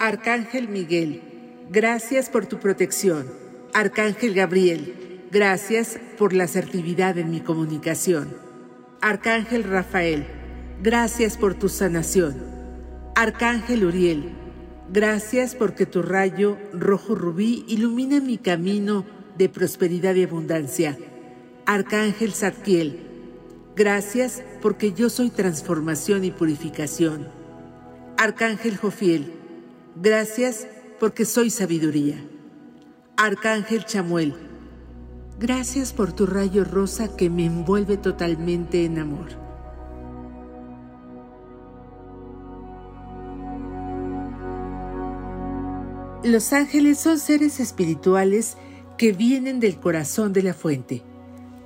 Arcángel 0.00 0.68
Miguel, 0.68 1.22
gracias 1.70 2.30
por 2.30 2.46
tu 2.46 2.60
protección. 2.60 3.26
Arcángel 3.74 4.32
Gabriel, 4.32 5.26
gracias 5.32 5.98
por 6.16 6.32
la 6.32 6.44
asertividad 6.44 7.18
en 7.18 7.32
mi 7.32 7.40
comunicación. 7.40 8.36
Arcángel 9.00 9.64
Rafael, 9.64 10.24
gracias 10.80 11.36
por 11.36 11.54
tu 11.54 11.68
sanación. 11.68 12.36
Arcángel 13.16 13.84
Uriel, 13.84 14.28
gracias 14.92 15.56
porque 15.56 15.84
tu 15.84 16.02
rayo 16.02 16.58
rojo 16.72 17.16
rubí 17.16 17.64
ilumina 17.66 18.20
mi 18.20 18.38
camino 18.38 19.04
de 19.36 19.48
prosperidad 19.48 20.14
y 20.14 20.22
abundancia. 20.22 20.96
Arcángel 21.66 22.32
Zadkiel, 22.34 23.00
gracias 23.74 24.44
porque 24.62 24.92
yo 24.92 25.10
soy 25.10 25.30
transformación 25.30 26.22
y 26.22 26.30
purificación. 26.30 27.26
Arcángel 28.16 28.76
Jofiel, 28.76 29.37
Gracias 30.00 30.68
porque 31.00 31.24
soy 31.24 31.50
sabiduría. 31.50 32.24
Arcángel 33.16 33.84
Chamuel, 33.84 34.32
gracias 35.40 35.92
por 35.92 36.12
tu 36.12 36.24
rayo 36.24 36.62
rosa 36.62 37.16
que 37.16 37.28
me 37.28 37.46
envuelve 37.46 37.96
totalmente 37.96 38.84
en 38.84 39.00
amor. 39.00 39.26
Los 46.22 46.52
ángeles 46.52 47.00
son 47.00 47.18
seres 47.18 47.58
espirituales 47.58 48.56
que 48.98 49.10
vienen 49.12 49.58
del 49.58 49.80
corazón 49.80 50.32
de 50.32 50.44
la 50.44 50.54
fuente. 50.54 51.02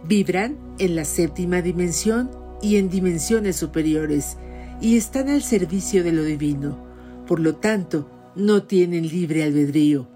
Vibran 0.04 0.56
en 0.78 0.96
la 0.96 1.04
séptima 1.04 1.60
dimensión 1.60 2.30
y 2.62 2.76
en 2.76 2.88
dimensiones 2.88 3.56
superiores 3.56 4.38
y 4.80 4.96
están 4.96 5.28
al 5.28 5.42
servicio 5.42 6.02
de 6.02 6.12
lo 6.12 6.22
divino. 6.22 6.78
Por 7.26 7.38
lo 7.38 7.56
tanto, 7.56 8.08
no 8.34 8.62
tienen 8.64 9.08
libre 9.08 9.44
albedrío 9.44 10.08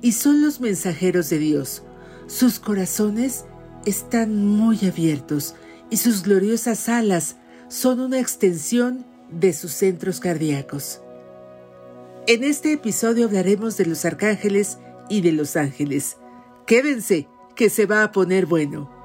y 0.00 0.12
son 0.12 0.42
los 0.42 0.60
mensajeros 0.60 1.30
de 1.30 1.38
Dios. 1.38 1.82
Sus 2.26 2.58
corazones 2.58 3.44
están 3.84 4.46
muy 4.46 4.84
abiertos 4.86 5.54
y 5.90 5.96
sus 5.96 6.22
gloriosas 6.22 6.88
alas 6.88 7.36
son 7.68 8.00
una 8.00 8.18
extensión 8.18 9.06
de 9.30 9.52
sus 9.52 9.72
centros 9.72 10.20
cardíacos. 10.20 11.00
En 12.26 12.44
este 12.44 12.72
episodio 12.72 13.26
hablaremos 13.26 13.76
de 13.76 13.86
los 13.86 14.04
arcángeles 14.04 14.78
y 15.08 15.20
de 15.20 15.32
los 15.32 15.56
ángeles. 15.56 16.16
Quédense, 16.66 17.28
que 17.54 17.70
se 17.70 17.86
va 17.86 18.02
a 18.02 18.12
poner 18.12 18.46
bueno. 18.46 18.95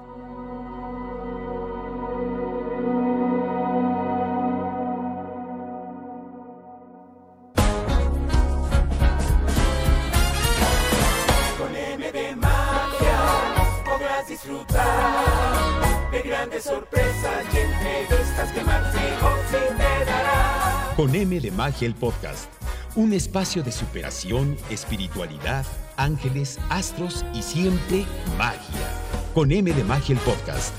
Magia 21.62 21.88
el 21.88 21.94
podcast, 21.94 22.50
un 22.95 23.14
espacio 23.14 23.62
de 23.62 23.72
superación, 23.72 24.58
espiritualidad, 24.72 25.64
ángeles, 25.95 26.59
astros 26.72 27.23
y 27.36 27.44
siempre 27.44 28.04
magia. 28.36 28.90
Con 29.36 29.52
M 29.52 29.72
de 29.72 29.84
Magia 29.84 30.16
el 30.16 30.22
podcast. 30.22 30.73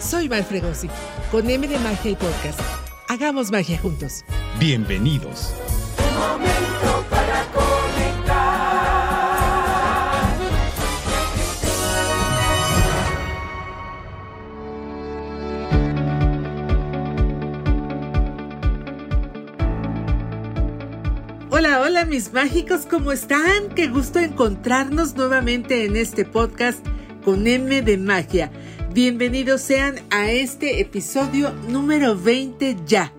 Soy 0.00 0.26
Val 0.26 0.42
Fregosi, 0.42 0.88
con 1.30 1.48
M 1.48 1.68
de 1.68 1.78
Magia 1.78 2.10
el 2.10 2.16
podcast. 2.16 2.58
Hagamos 3.08 3.52
magia 3.52 3.78
juntos. 3.78 4.24
Bienvenidos. 4.58 5.52
Hola, 21.58 21.80
hola 21.80 22.04
mis 22.04 22.34
mágicos, 22.34 22.84
¿cómo 22.84 23.12
están? 23.12 23.70
Qué 23.74 23.88
gusto 23.88 24.18
encontrarnos 24.18 25.16
nuevamente 25.16 25.86
en 25.86 25.96
este 25.96 26.26
podcast 26.26 26.86
con 27.24 27.46
M 27.46 27.80
de 27.80 27.96
Magia. 27.96 28.50
Bienvenidos 28.92 29.62
sean 29.62 29.94
a 30.10 30.30
este 30.30 30.82
episodio 30.82 31.54
número 31.70 32.14
20 32.14 32.76
ya. 32.84 33.10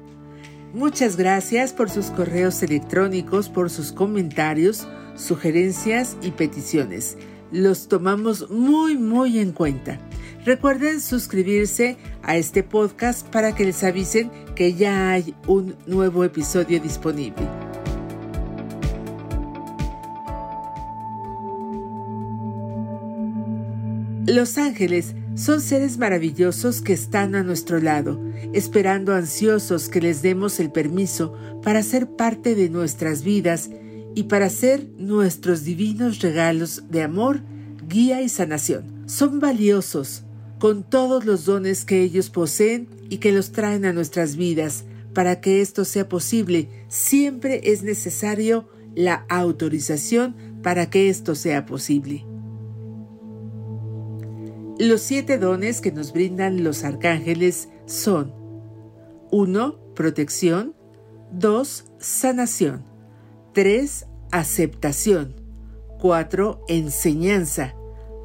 Muchas 0.71 1.17
gracias 1.17 1.73
por 1.73 1.89
sus 1.89 2.11
correos 2.11 2.61
electrónicos, 2.61 3.49
por 3.49 3.71
sus 3.71 3.91
comentarios, 3.91 4.87
sugerencias 5.15 6.15
y 6.21 6.29
peticiones. 6.29 7.17
Los 7.51 7.87
tomamos 7.87 8.51
muy, 8.51 8.99
muy 8.99 9.39
en 9.39 9.51
cuenta. 9.51 9.97
Recuerden 10.45 11.01
suscribirse 11.01 11.97
a 12.21 12.37
este 12.37 12.61
podcast 12.61 13.27
para 13.29 13.55
que 13.55 13.65
les 13.65 13.83
avisen 13.83 14.29
que 14.53 14.75
ya 14.75 15.09
hay 15.09 15.33
un 15.47 15.75
nuevo 15.87 16.23
episodio 16.23 16.79
disponible. 16.79 17.66
Los 24.27 24.57
ángeles 24.57 25.15
son 25.35 25.61
seres 25.61 25.97
maravillosos 25.97 26.81
que 26.81 26.91
están 26.91 27.33
a 27.33 27.43
nuestro 27.43 27.79
lado, 27.79 28.21
esperando 28.51 29.13
ansiosos 29.15 29.87
que 29.87 30.01
les 30.01 30.21
demos 30.21 30.59
el 30.59 30.69
permiso 30.69 31.33
para 31.63 31.81
ser 31.81 32.09
parte 32.09 32.53
de 32.53 32.69
nuestras 32.69 33.23
vidas 33.23 33.69
y 34.15 34.23
para 34.23 34.49
ser 34.49 34.85
nuestros 34.97 35.63
divinos 35.63 36.19
regalos 36.19 36.83
de 36.89 37.03
amor, 37.03 37.39
guía 37.87 38.21
y 38.21 38.27
sanación. 38.27 39.03
Son 39.05 39.39
valiosos, 39.39 40.25
con 40.59 40.83
todos 40.83 41.23
los 41.23 41.45
dones 41.45 41.85
que 41.85 42.01
ellos 42.01 42.29
poseen 42.29 42.89
y 43.09 43.19
que 43.19 43.31
los 43.31 43.53
traen 43.53 43.85
a 43.85 43.93
nuestras 43.93 44.35
vidas. 44.35 44.83
Para 45.13 45.39
que 45.39 45.61
esto 45.61 45.85
sea 45.85 46.09
posible, 46.09 46.67
siempre 46.89 47.61
es 47.63 47.81
necesario 47.81 48.67
la 48.93 49.25
autorización 49.29 50.35
para 50.61 50.89
que 50.89 51.07
esto 51.07 51.33
sea 51.33 51.65
posible. 51.65 52.26
Los 54.79 55.01
siete 55.01 55.39
dones 55.39 55.81
que 55.81 55.91
nos 55.91 56.13
brindan 56.13 56.63
los 56.63 56.83
arcángeles 56.83 57.69
son 57.87 58.33
1. 59.31 59.75
Protección 59.95 60.75
2. 61.31 61.85
Sanación 61.97 62.85
3. 63.53 64.05
Aceptación 64.31 65.35
4. 65.99 66.61
Enseñanza 66.67 67.73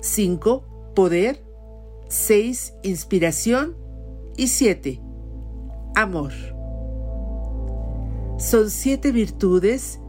5. 0.03 0.93
Poder 0.95 1.43
6. 2.09 2.75
Inspiración 2.83 3.75
y 4.37 4.49
7. 4.49 5.01
Amor. 5.95 6.33
Son 8.39 8.71
siete 8.71 9.13
virtudes 9.13 10.01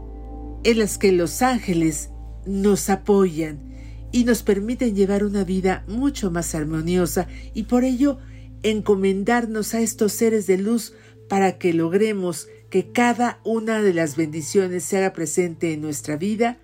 en 0.64 0.80
las 0.80 0.98
que 0.98 1.12
los 1.12 1.42
ángeles 1.42 2.10
nos 2.46 2.90
apoyan 2.90 3.73
y 4.14 4.24
nos 4.24 4.44
permiten 4.44 4.96
llevar 4.96 5.26
una 5.26 5.44
vida 5.44 5.84
mucho 5.88 6.32
más 6.32 6.56
armoniosa 6.56 7.28
y 7.54 7.64
por 7.64 7.84
ello 7.84 8.20
encomendarnos 8.62 9.74
a 9.74 9.82
estos 9.82 10.14
seres 10.14 10.48
de 10.48 10.58
luz 10.60 10.94
para 11.28 11.58
que 11.58 11.74
logremos 11.74 12.48
que 12.70 12.92
cada 12.92 13.42
una 13.44 13.82
de 13.82 13.94
las 13.94 14.16
bendiciones 14.16 14.84
se 14.84 14.98
haga 14.98 15.14
presente 15.14 15.74
en 15.74 15.82
nuestra 15.82 16.16
vida 16.16 16.60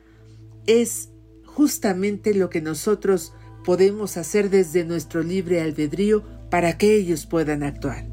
es 0.68 1.10
justamente 1.44 2.36
lo 2.36 2.50
que 2.50 2.62
nosotros 2.62 3.34
podemos 3.66 4.16
hacer 4.18 4.52
desde 4.52 4.86
nuestro 4.86 5.24
libre 5.24 5.60
albedrío 5.60 6.24
para 6.52 6.78
que 6.78 6.96
ellos 6.96 7.26
puedan 7.26 7.64
actuar. 7.64 8.08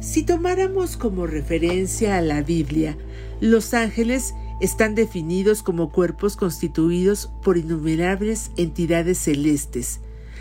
Si 0.00 0.22
tomáramos 0.22 0.96
como 0.96 1.26
referencia 1.26 2.18
a 2.18 2.22
la 2.22 2.42
Biblia, 2.42 2.96
los 3.40 3.74
ángeles 3.74 4.32
están 4.60 4.94
definidos 4.94 5.62
como 5.62 5.90
cuerpos 5.90 6.36
constituidos 6.36 7.30
por 7.42 7.56
innumerables 7.58 8.50
entidades 8.56 9.18
celestes, 9.18 10.00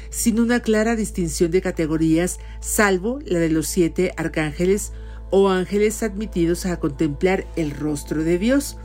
sin 0.09 0.39
una 0.39 0.61
clara 0.61 0.95
distinción 0.95 1.51
de 1.51 1.61
categorías, 1.61 2.39
salvo 2.59 3.19
la 3.25 3.39
de 3.39 3.49
los 3.49 3.67
siete 3.67 4.13
arcángeles 4.17 4.91
o 5.29 5.49
ángeles 5.49 6.03
admitidos 6.03 6.65
a 6.65 6.79
contemplar 6.79 7.45
el 7.55 7.71
rostro 7.71 8.23
de 8.23 8.37
Dios. 8.37 8.77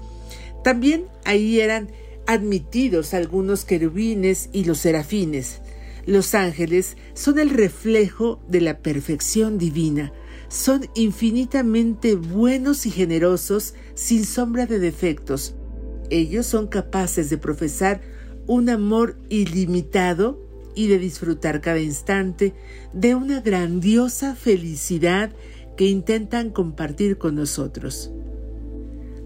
También 0.65 1.07
ahí 1.25 1.61
eran 1.61 1.89
admitidos 2.27 3.15
algunos 3.15 3.65
querubines 3.65 4.49
y 4.53 4.65
los 4.65 4.79
serafines. 4.79 5.61
Los 6.05 6.35
ángeles 6.35 6.97
son 7.15 7.39
el 7.39 7.51
reflejo 7.51 8.41
de 8.49 8.61
la 8.61 8.79
perfección 8.79 9.57
divina, 9.59 10.13
son 10.49 10.89
infinitamente 10.95 12.17
buenos 12.17 12.87
y 12.87 12.91
generosos 12.91 13.75
sin 13.95 14.25
sombra 14.25 14.67
de 14.67 14.79
defectos. 14.79 15.55
Ellos 16.11 16.47
son 16.47 16.67
capaces 16.67 17.31
de 17.31 17.39
profesar 17.39 18.01
un 18.47 18.69
amor 18.69 19.17
ilimitado 19.29 20.41
y 20.75 20.89
de 20.89 20.99
disfrutar 20.99 21.61
cada 21.61 21.81
instante 21.81 22.55
de 22.93 23.15
una 23.15 23.41
grandiosa 23.41 24.35
felicidad 24.35 25.33
que 25.77 25.87
intentan 25.87 26.51
compartir 26.51 27.19
con 27.19 27.35
nosotros. 27.35 28.11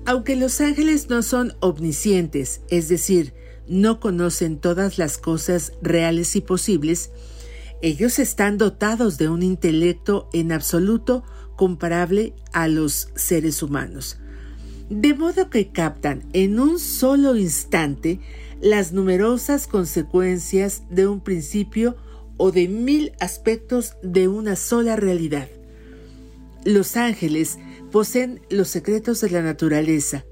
Aunque 0.04 0.36
los 0.36 0.60
ángeles 0.60 1.08
no 1.08 1.22
son 1.22 1.54
omniscientes, 1.60 2.60
es 2.68 2.88
decir, 2.88 3.34
no 3.66 3.98
conocen 3.98 4.58
todas 4.58 4.98
las 4.98 5.18
cosas 5.18 5.72
reales 5.82 6.36
y 6.36 6.40
posibles, 6.40 7.10
ellos 7.82 8.18
están 8.18 8.56
dotados 8.56 9.18
de 9.18 9.28
un 9.28 9.42
intelecto 9.42 10.28
en 10.32 10.52
absoluto 10.52 11.24
comparable 11.56 12.34
a 12.52 12.68
los 12.68 13.08
seres 13.16 13.62
humanos, 13.62 14.18
de 14.88 15.14
modo 15.14 15.50
que 15.50 15.68
captan 15.68 16.24
en 16.32 16.60
un 16.60 16.78
solo 16.78 17.36
instante 17.36 18.20
las 18.60 18.92
numerosas 18.92 19.66
consecuencias 19.66 20.82
de 20.90 21.06
un 21.06 21.20
principio 21.20 21.96
o 22.36 22.52
de 22.52 22.68
mil 22.68 23.12
aspectos 23.20 23.94
de 24.02 24.28
una 24.28 24.56
sola 24.56 24.96
realidad. 24.96 25.48
Los 26.64 26.96
ángeles 26.96 27.58
poseen 27.90 28.40
los 28.50 28.68
secretos 28.68 29.20
de 29.20 29.30
la 29.30 29.42
naturaleza, 29.42 30.24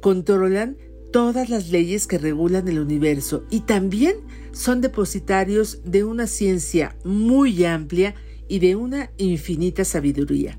controlan 0.00 0.76
todas 1.12 1.48
las 1.48 1.70
leyes 1.70 2.06
que 2.06 2.18
regulan 2.18 2.68
el 2.68 2.80
universo 2.80 3.44
y 3.50 3.60
también 3.60 4.16
son 4.52 4.80
depositarios 4.80 5.80
de 5.84 6.04
una 6.04 6.26
ciencia 6.26 6.96
muy 7.04 7.64
amplia 7.64 8.14
y 8.48 8.58
de 8.58 8.76
una 8.76 9.10
infinita 9.16 9.84
sabiduría. 9.84 10.58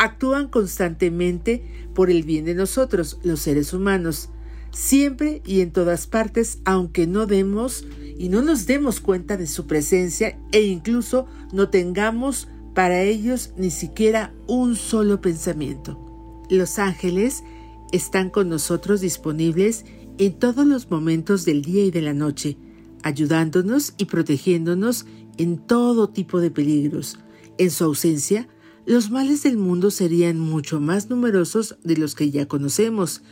Actúan 0.00 0.48
constantemente 0.48 1.62
por 1.94 2.08
el 2.10 2.22
bien 2.22 2.46
de 2.46 2.54
nosotros, 2.54 3.18
los 3.22 3.40
seres 3.40 3.74
humanos, 3.74 4.30
siempre 4.70 5.42
y 5.44 5.60
en 5.60 5.72
todas 5.72 6.06
partes, 6.06 6.60
aunque 6.64 7.06
no 7.06 7.26
demos 7.26 7.84
y 8.16 8.30
no 8.30 8.40
nos 8.40 8.64
demos 8.64 9.00
cuenta 9.00 9.36
de 9.36 9.46
su 9.46 9.66
presencia 9.66 10.38
e 10.52 10.62
incluso 10.62 11.26
no 11.52 11.68
tengamos 11.68 12.48
para 12.74 13.02
ellos 13.02 13.52
ni 13.58 13.70
siquiera 13.70 14.32
un 14.46 14.74
solo 14.74 15.20
pensamiento. 15.20 16.46
Los 16.48 16.78
ángeles 16.78 17.44
están 17.92 18.30
con 18.30 18.48
nosotros 18.48 19.02
disponibles 19.02 19.84
en 20.16 20.32
todos 20.32 20.66
los 20.66 20.90
momentos 20.90 21.44
del 21.44 21.60
día 21.60 21.84
y 21.84 21.90
de 21.90 22.00
la 22.00 22.14
noche, 22.14 22.56
ayudándonos 23.02 23.92
y 23.98 24.06
protegiéndonos 24.06 25.04
en 25.36 25.58
todo 25.58 26.08
tipo 26.08 26.40
de 26.40 26.50
peligros. 26.50 27.18
En 27.58 27.70
su 27.70 27.84
ausencia, 27.84 28.48
los 28.90 29.08
males 29.12 29.44
del 29.44 29.56
mundo 29.56 29.92
serían 29.92 30.40
mucho 30.40 30.80
más 30.80 31.10
numerosos 31.10 31.76
de 31.84 31.96
los 31.96 32.16
que 32.16 32.32
ya 32.32 32.46
conocemos, 32.46 33.22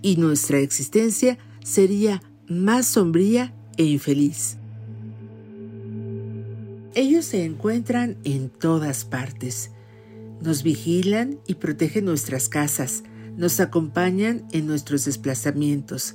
y 0.00 0.14
nuestra 0.14 0.60
existencia 0.60 1.38
sería 1.64 2.22
más 2.46 2.86
sombría 2.86 3.52
e 3.76 3.82
infeliz. 3.82 4.58
Ellos 6.94 7.24
se 7.24 7.44
encuentran 7.44 8.16
en 8.22 8.48
todas 8.48 9.04
partes. 9.04 9.72
Nos 10.40 10.62
vigilan 10.62 11.40
y 11.48 11.54
protegen 11.54 12.04
nuestras 12.04 12.48
casas, 12.48 13.02
nos 13.36 13.58
acompañan 13.58 14.46
en 14.52 14.68
nuestros 14.68 15.04
desplazamientos, 15.04 16.14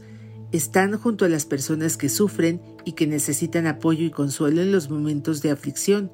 están 0.53 0.97
junto 0.97 1.25
a 1.25 1.29
las 1.29 1.45
personas 1.45 1.97
que 1.97 2.07
sufren 2.07 2.61
y 2.85 2.93
que 2.93 3.05
necesitan 3.05 3.67
apoyo 3.67 4.05
y 4.05 4.11
consuelo 4.11 4.61
en 4.61 4.71
los 4.71 4.89
momentos 4.89 5.41
de 5.41 5.51
aflicción, 5.51 6.09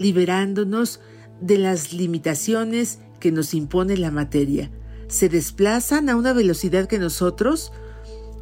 liberándonos 0.00 1.00
de 1.40 1.58
las 1.58 1.92
limitaciones 1.92 3.00
que 3.20 3.32
nos 3.32 3.54
impone 3.54 3.96
la 3.96 4.10
materia. 4.10 4.70
Se 5.08 5.28
desplazan 5.28 6.08
a 6.08 6.16
una 6.16 6.32
velocidad 6.32 6.86
que 6.88 6.98
nosotros, 6.98 7.72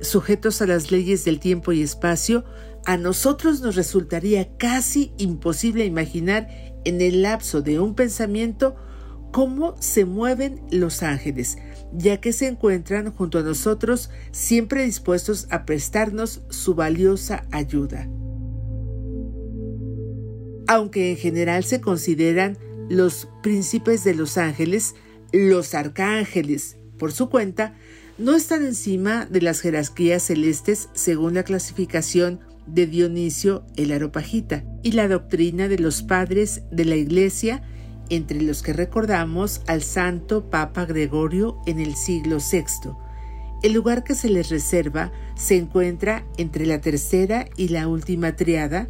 sujetos 0.00 0.62
a 0.62 0.66
las 0.66 0.90
leyes 0.90 1.24
del 1.24 1.40
tiempo 1.40 1.72
y 1.72 1.82
espacio, 1.82 2.44
a 2.84 2.96
nosotros 2.96 3.60
nos 3.60 3.76
resultaría 3.76 4.56
casi 4.56 5.12
imposible 5.18 5.84
imaginar 5.84 6.48
en 6.84 7.00
el 7.00 7.22
lapso 7.22 7.62
de 7.62 7.78
un 7.78 7.94
pensamiento 7.94 8.74
cómo 9.30 9.76
se 9.80 10.04
mueven 10.04 10.60
los 10.70 11.02
ángeles, 11.02 11.58
ya 11.92 12.20
que 12.20 12.32
se 12.32 12.48
encuentran 12.48 13.12
junto 13.12 13.38
a 13.38 13.42
nosotros 13.42 14.10
siempre 14.30 14.84
dispuestos 14.84 15.46
a 15.50 15.64
prestarnos 15.64 16.42
su 16.50 16.74
valiosa 16.74 17.46
ayuda. 17.50 18.08
Aunque 20.68 21.10
en 21.10 21.16
general 21.16 21.64
se 21.64 21.80
consideran 21.80 22.58
los 22.92 23.26
príncipes 23.42 24.04
de 24.04 24.14
los 24.14 24.36
ángeles, 24.36 24.94
los 25.32 25.74
arcángeles, 25.74 26.76
por 26.98 27.10
su 27.10 27.30
cuenta, 27.30 27.74
no 28.18 28.36
están 28.36 28.62
encima 28.62 29.24
de 29.24 29.40
las 29.40 29.60
jerarquías 29.60 30.24
celestes 30.24 30.90
según 30.92 31.32
la 31.32 31.42
clasificación 31.42 32.40
de 32.66 32.86
Dionisio 32.86 33.64
el 33.76 33.92
Aropagita 33.92 34.62
y 34.82 34.92
la 34.92 35.08
doctrina 35.08 35.68
de 35.68 35.78
los 35.78 36.02
padres 36.02 36.64
de 36.70 36.84
la 36.84 36.96
Iglesia 36.96 37.62
entre 38.10 38.42
los 38.42 38.62
que 38.62 38.74
recordamos 38.74 39.62
al 39.66 39.82
santo 39.82 40.50
Papa 40.50 40.84
Gregorio 40.84 41.62
en 41.66 41.80
el 41.80 41.96
siglo 41.96 42.40
VI. 42.52 42.90
El 43.62 43.72
lugar 43.72 44.04
que 44.04 44.14
se 44.14 44.28
les 44.28 44.50
reserva 44.50 45.12
se 45.34 45.56
encuentra 45.56 46.26
entre 46.36 46.66
la 46.66 46.82
tercera 46.82 47.48
y 47.56 47.68
la 47.68 47.88
última 47.88 48.36
triada, 48.36 48.88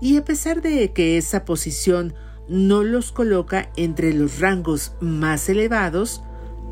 y 0.00 0.16
a 0.16 0.24
pesar 0.24 0.62
de 0.62 0.92
que 0.92 1.18
esa 1.18 1.44
posición 1.44 2.14
no 2.50 2.82
los 2.82 3.12
coloca 3.12 3.70
entre 3.76 4.12
los 4.12 4.40
rangos 4.40 4.92
más 5.00 5.48
elevados, 5.48 6.20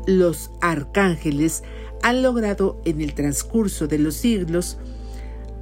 los 0.05 0.51
arcángeles 0.61 1.63
han 2.03 2.21
logrado 2.21 2.81
en 2.83 3.01
el 3.01 3.13
transcurso 3.13 3.87
de 3.87 3.97
los 3.97 4.15
siglos 4.15 4.77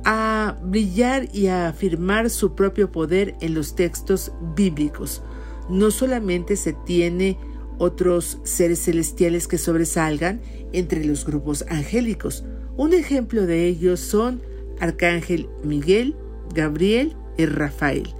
a 0.03 0.57
brillar 0.63 1.27
y 1.33 1.47
a 1.47 1.67
afirmar 1.67 2.29
su 2.29 2.55
propio 2.55 2.91
poder 2.91 3.35
en 3.41 3.53
los 3.53 3.75
textos 3.75 4.31
bíblicos, 4.55 5.21
no 5.69 5.91
solamente 5.91 6.55
se 6.55 6.73
tiene 6.73 7.37
otros 7.77 8.39
seres 8.43 8.85
celestiales 8.85 9.47
que 9.47 9.57
sobresalgan 9.57 10.41
entre 10.73 11.05
los 11.05 11.25
grupos 11.25 11.63
angélicos. 11.69 12.43
Un 12.75 12.93
ejemplo 12.93 13.45
de 13.45 13.67
ellos 13.67 13.99
son 13.99 14.41
Arcángel 14.79 15.49
Miguel, 15.63 16.15
Gabriel 16.55 17.15
y 17.37 17.45
Rafael, 17.45 18.13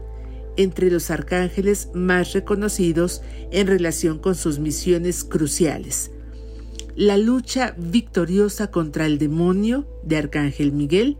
entre 0.58 0.92
los 0.92 1.10
arcángeles 1.12 1.90
más 1.94 2.34
reconocidos 2.34 3.22
en 3.52 3.68
relación 3.68 4.20
con 4.20 4.36
sus 4.36 4.60
misiones 4.60 5.24
cruciales. 5.24 6.12
La 6.96 7.18
lucha 7.18 7.76
victoriosa 7.78 8.72
contra 8.72 9.06
el 9.06 9.20
demonio 9.20 9.88
de 10.04 10.18
Arcángel 10.18 10.72
Miguel, 10.72 11.18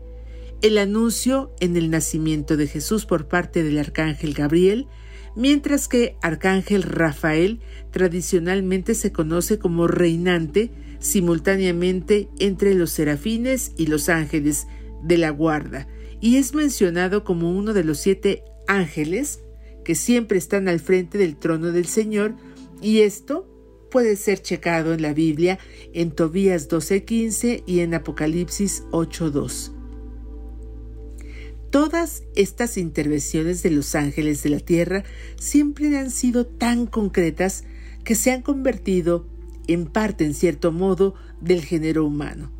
el 0.60 0.76
anuncio 0.76 1.52
en 1.60 1.76
el 1.76 1.88
nacimiento 1.88 2.56
de 2.56 2.66
Jesús 2.66 3.06
por 3.06 3.28
parte 3.28 3.62
del 3.62 3.78
Arcángel 3.78 4.34
Gabriel, 4.34 4.88
mientras 5.36 5.86
que 5.86 6.16
Arcángel 6.20 6.82
Rafael 6.82 7.60
tradicionalmente 7.92 8.96
se 8.96 9.12
conoce 9.12 9.60
como 9.60 9.86
reinante 9.86 10.72
simultáneamente 10.98 12.28
entre 12.40 12.74
los 12.74 12.90
serafines 12.90 13.72
y 13.76 13.86
los 13.86 14.08
ángeles 14.08 14.66
de 15.04 15.16
la 15.16 15.30
guarda, 15.30 15.86
y 16.20 16.36
es 16.36 16.54
mencionado 16.54 17.22
como 17.22 17.52
uno 17.56 17.72
de 17.72 17.84
los 17.84 17.98
siete 17.98 18.42
ángeles 18.68 19.40
que 19.84 19.96
siempre 19.96 20.38
están 20.38 20.68
al 20.68 20.78
frente 20.78 21.18
del 21.18 21.36
trono 21.36 21.72
del 21.72 21.86
Señor, 21.86 22.36
y 22.80 23.00
esto 23.00 23.46
puede 23.90 24.16
ser 24.16 24.40
checado 24.40 24.92
en 24.92 25.02
la 25.02 25.14
Biblia 25.14 25.58
en 25.92 26.12
Tobías 26.12 26.68
12:15 26.68 27.64
y 27.66 27.80
en 27.80 27.94
Apocalipsis 27.94 28.84
8:2. 28.92 29.72
Todas 31.70 32.22
estas 32.34 32.78
intervenciones 32.78 33.62
de 33.62 33.70
los 33.70 33.94
ángeles 33.94 34.42
de 34.42 34.50
la 34.50 34.60
tierra 34.60 35.04
siempre 35.38 35.96
han 35.98 36.10
sido 36.10 36.46
tan 36.46 36.86
concretas 36.86 37.64
que 38.04 38.14
se 38.14 38.30
han 38.30 38.42
convertido 38.42 39.26
en 39.66 39.86
parte, 39.86 40.24
en 40.24 40.32
cierto 40.32 40.72
modo, 40.72 41.14
del 41.42 41.62
género 41.62 42.06
humano. 42.06 42.50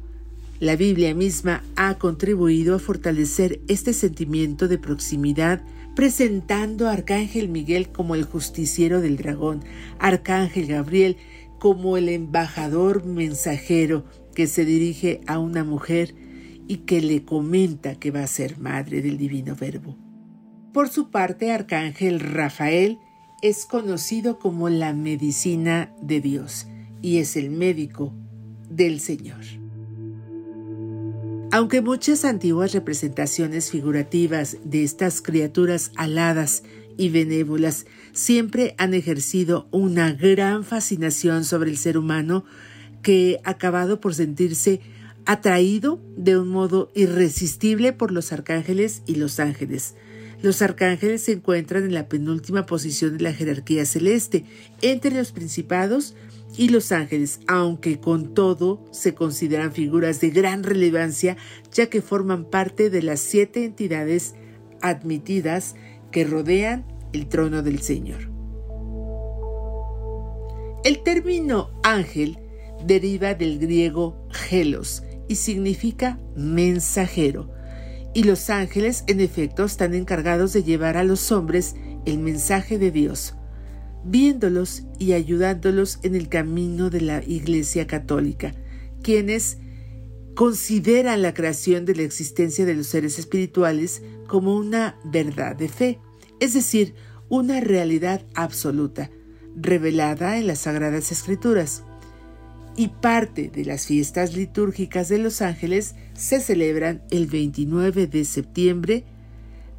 La 0.60 0.76
Biblia 0.76 1.14
misma 1.14 1.62
ha 1.76 1.96
contribuido 1.98 2.74
a 2.74 2.78
fortalecer 2.78 3.60
este 3.68 3.94
sentimiento 3.94 4.68
de 4.68 4.76
proximidad, 4.76 5.62
presentando 5.98 6.86
a 6.86 6.92
Arcángel 6.92 7.48
Miguel 7.48 7.88
como 7.88 8.14
el 8.14 8.22
justiciero 8.22 9.00
del 9.00 9.16
dragón, 9.16 9.64
Arcángel 9.98 10.68
Gabriel 10.68 11.16
como 11.58 11.96
el 11.96 12.08
embajador 12.08 13.04
mensajero 13.04 14.04
que 14.32 14.46
se 14.46 14.64
dirige 14.64 15.22
a 15.26 15.40
una 15.40 15.64
mujer 15.64 16.14
y 16.68 16.84
que 16.86 17.00
le 17.00 17.24
comenta 17.24 17.96
que 17.96 18.12
va 18.12 18.22
a 18.22 18.28
ser 18.28 18.60
madre 18.60 19.02
del 19.02 19.18
divino 19.18 19.56
verbo. 19.56 19.96
Por 20.72 20.88
su 20.88 21.10
parte, 21.10 21.50
Arcángel 21.50 22.20
Rafael 22.20 23.00
es 23.42 23.66
conocido 23.66 24.38
como 24.38 24.68
la 24.68 24.92
medicina 24.92 25.92
de 26.00 26.20
Dios 26.20 26.68
y 27.02 27.18
es 27.18 27.34
el 27.34 27.50
médico 27.50 28.14
del 28.70 29.00
Señor. 29.00 29.57
Aunque 31.50 31.80
muchas 31.80 32.26
antiguas 32.26 32.72
representaciones 32.72 33.70
figurativas 33.70 34.58
de 34.64 34.84
estas 34.84 35.22
criaturas 35.22 35.92
aladas 35.96 36.62
y 36.98 37.08
benévolas 37.08 37.86
siempre 38.12 38.74
han 38.76 38.92
ejercido 38.92 39.66
una 39.70 40.12
gran 40.12 40.62
fascinación 40.62 41.46
sobre 41.46 41.70
el 41.70 41.78
ser 41.78 41.96
humano 41.96 42.44
que, 43.00 43.40
acabado 43.44 43.98
por 43.98 44.14
sentirse 44.14 44.82
atraído 45.24 46.02
de 46.18 46.36
un 46.36 46.48
modo 46.48 46.90
irresistible 46.94 47.94
por 47.94 48.12
los 48.12 48.30
arcángeles 48.30 49.02
y 49.06 49.14
los 49.14 49.40
ángeles. 49.40 49.94
Los 50.40 50.62
arcángeles 50.62 51.24
se 51.24 51.32
encuentran 51.32 51.84
en 51.84 51.94
la 51.94 52.08
penúltima 52.08 52.64
posición 52.64 53.16
de 53.16 53.24
la 53.24 53.32
jerarquía 53.32 53.84
celeste, 53.84 54.44
entre 54.82 55.10
los 55.10 55.32
principados 55.32 56.14
y 56.56 56.68
los 56.68 56.92
ángeles, 56.92 57.40
aunque 57.48 57.98
con 57.98 58.34
todo 58.34 58.84
se 58.92 59.14
consideran 59.14 59.72
figuras 59.72 60.20
de 60.20 60.30
gran 60.30 60.62
relevancia 60.62 61.36
ya 61.72 61.90
que 61.90 62.02
forman 62.02 62.44
parte 62.44 62.88
de 62.88 63.02
las 63.02 63.20
siete 63.20 63.64
entidades 63.64 64.34
admitidas 64.80 65.74
que 66.12 66.24
rodean 66.24 66.86
el 67.12 67.28
trono 67.28 67.62
del 67.62 67.80
Señor. 67.80 68.30
El 70.84 71.02
término 71.02 71.70
ángel 71.82 72.38
deriva 72.86 73.34
del 73.34 73.58
griego 73.58 74.24
gelos 74.30 75.02
y 75.26 75.34
significa 75.34 76.18
mensajero, 76.36 77.50
y 78.18 78.24
los 78.24 78.50
ángeles 78.50 79.04
en 79.06 79.20
efecto 79.20 79.64
están 79.64 79.94
encargados 79.94 80.52
de 80.52 80.64
llevar 80.64 80.96
a 80.96 81.04
los 81.04 81.30
hombres 81.30 81.76
el 82.04 82.18
mensaje 82.18 82.76
de 82.76 82.90
Dios, 82.90 83.36
viéndolos 84.04 84.82
y 84.98 85.12
ayudándolos 85.12 86.00
en 86.02 86.16
el 86.16 86.28
camino 86.28 86.90
de 86.90 87.00
la 87.00 87.22
Iglesia 87.22 87.86
Católica, 87.86 88.56
quienes 89.04 89.58
consideran 90.34 91.22
la 91.22 91.32
creación 91.32 91.84
de 91.84 91.94
la 91.94 92.02
existencia 92.02 92.66
de 92.66 92.74
los 92.74 92.88
seres 92.88 93.20
espirituales 93.20 94.02
como 94.26 94.56
una 94.56 94.98
verdad 95.04 95.54
de 95.54 95.68
fe, 95.68 96.00
es 96.40 96.54
decir, 96.54 96.96
una 97.28 97.60
realidad 97.60 98.26
absoluta, 98.34 99.12
revelada 99.54 100.38
en 100.38 100.48
las 100.48 100.58
Sagradas 100.62 101.12
Escrituras. 101.12 101.84
Y 102.78 102.86
parte 102.86 103.50
de 103.52 103.64
las 103.64 103.86
fiestas 103.86 104.36
litúrgicas 104.36 105.08
de 105.08 105.18
los 105.18 105.42
ángeles 105.42 105.96
se 106.14 106.40
celebran 106.40 107.02
el 107.10 107.26
29 107.26 108.06
de 108.06 108.24
septiembre 108.24 109.04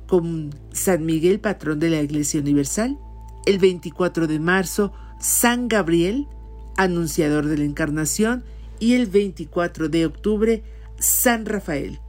con 0.06 0.54
San 0.74 1.06
Miguel, 1.06 1.40
patrón 1.40 1.80
de 1.80 1.90
la 1.90 2.02
Iglesia 2.02 2.42
Universal, 2.42 3.00
el 3.46 3.58
24 3.58 4.28
de 4.28 4.40
marzo, 4.40 4.92
San 5.18 5.70
Gabriel, 5.70 6.28
anunciador 6.76 7.46
de 7.46 7.60
la 7.60 7.64
Encarnación, 7.64 8.44
y 8.82 8.96
el 8.96 9.06
24 9.06 9.88
de 9.88 10.06
octubre 10.06 10.64
San 11.00 11.46
Rafael, 11.46 12.02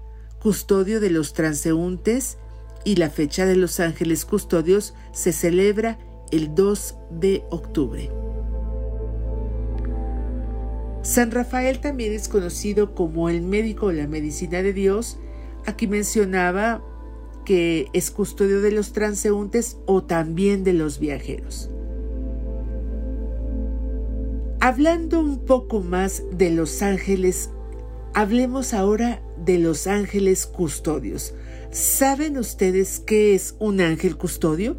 custodio 0.43 0.99
de 0.99 1.11
los 1.11 1.35
transeúntes. 1.35 2.37
Y 2.85 2.97
la 2.97 3.11
fecha 3.11 3.47
de 3.47 3.55
los 3.55 3.79
ángeles 3.79 4.25
custodios 4.25 4.95
se 5.13 5.31
celebra 5.31 6.01
el 6.33 6.53
2 6.57 6.97
de 7.13 7.45
octubre. 7.51 8.11
San 11.11 11.33
Rafael 11.33 11.81
también 11.81 12.13
es 12.13 12.29
conocido 12.29 12.95
como 12.95 13.29
el 13.29 13.43
médico 13.43 13.89
de 13.89 13.95
la 13.95 14.07
medicina 14.07 14.63
de 14.63 14.73
Dios. 14.73 15.19
Aquí 15.67 15.89
mencionaba 15.89 16.85
que 17.45 17.89
es 17.93 18.13
custodio 18.13 18.61
de 18.61 18.71
los 18.71 18.93
transeúntes 18.93 19.77
o 19.87 20.05
también 20.05 20.63
de 20.63 20.73
los 20.73 21.01
viajeros. 21.01 21.69
Hablando 24.61 25.19
un 25.19 25.45
poco 25.45 25.81
más 25.81 26.23
de 26.31 26.53
los 26.53 26.81
ángeles, 26.81 27.51
hablemos 28.15 28.73
ahora 28.73 29.21
de 29.45 29.59
los 29.59 29.89
ángeles 29.89 30.47
custodios. 30.47 31.35
¿Saben 31.73 32.39
ustedes 32.39 33.01
qué 33.01 33.35
es 33.35 33.57
un 33.59 33.81
ángel 33.81 34.17
custodio? 34.17 34.77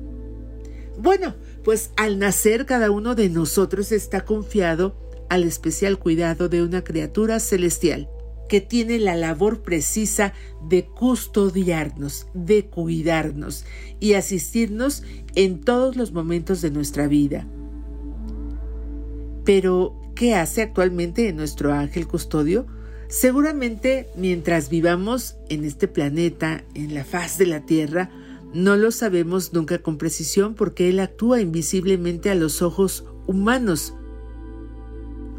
Bueno, 0.97 1.35
pues 1.65 1.91
al 1.97 2.19
nacer 2.19 2.65
cada 2.65 2.89
uno 2.89 3.15
de 3.15 3.27
nosotros 3.27 3.91
está 3.91 4.23
confiado 4.23 5.00
al 5.31 5.45
especial 5.45 5.97
cuidado 5.97 6.50
de 6.50 6.61
una 6.61 6.83
criatura 6.83 7.39
celestial 7.39 8.09
que 8.50 8.59
tiene 8.59 9.00
la 9.00 9.15
labor 9.15 9.61
precisa 9.61 10.33
de 10.67 10.85
custodiarnos, 10.85 12.27
de 12.33 12.65
cuidarnos 12.65 13.63
y 14.01 14.15
asistirnos 14.15 15.03
en 15.35 15.61
todos 15.61 15.95
los 15.95 16.11
momentos 16.11 16.61
de 16.61 16.71
nuestra 16.71 17.07
vida. 17.07 17.47
Pero, 19.45 19.95
¿qué 20.15 20.35
hace 20.35 20.63
actualmente 20.63 21.31
nuestro 21.31 21.71
ángel 21.71 22.09
custodio? 22.09 22.67
Seguramente 23.07 24.09
mientras 24.17 24.69
vivamos 24.69 25.38
en 25.47 25.63
este 25.63 25.88
planeta, 25.88 26.65
en 26.73 26.93
la 26.93 27.05
faz 27.05 27.38
de 27.38 27.45
la 27.45 27.65
Tierra, 27.65 28.11
no 28.53 28.75
lo 28.75 28.91
sabemos 28.91 29.53
nunca 29.53 29.77
con 29.77 29.97
precisión 29.97 30.55
porque 30.55 30.89
Él 30.89 31.00
actúa 31.00 31.39
invisiblemente 31.39 32.29
a 32.29 32.35
los 32.35 32.61
ojos 32.61 33.05
humanos. 33.27 33.93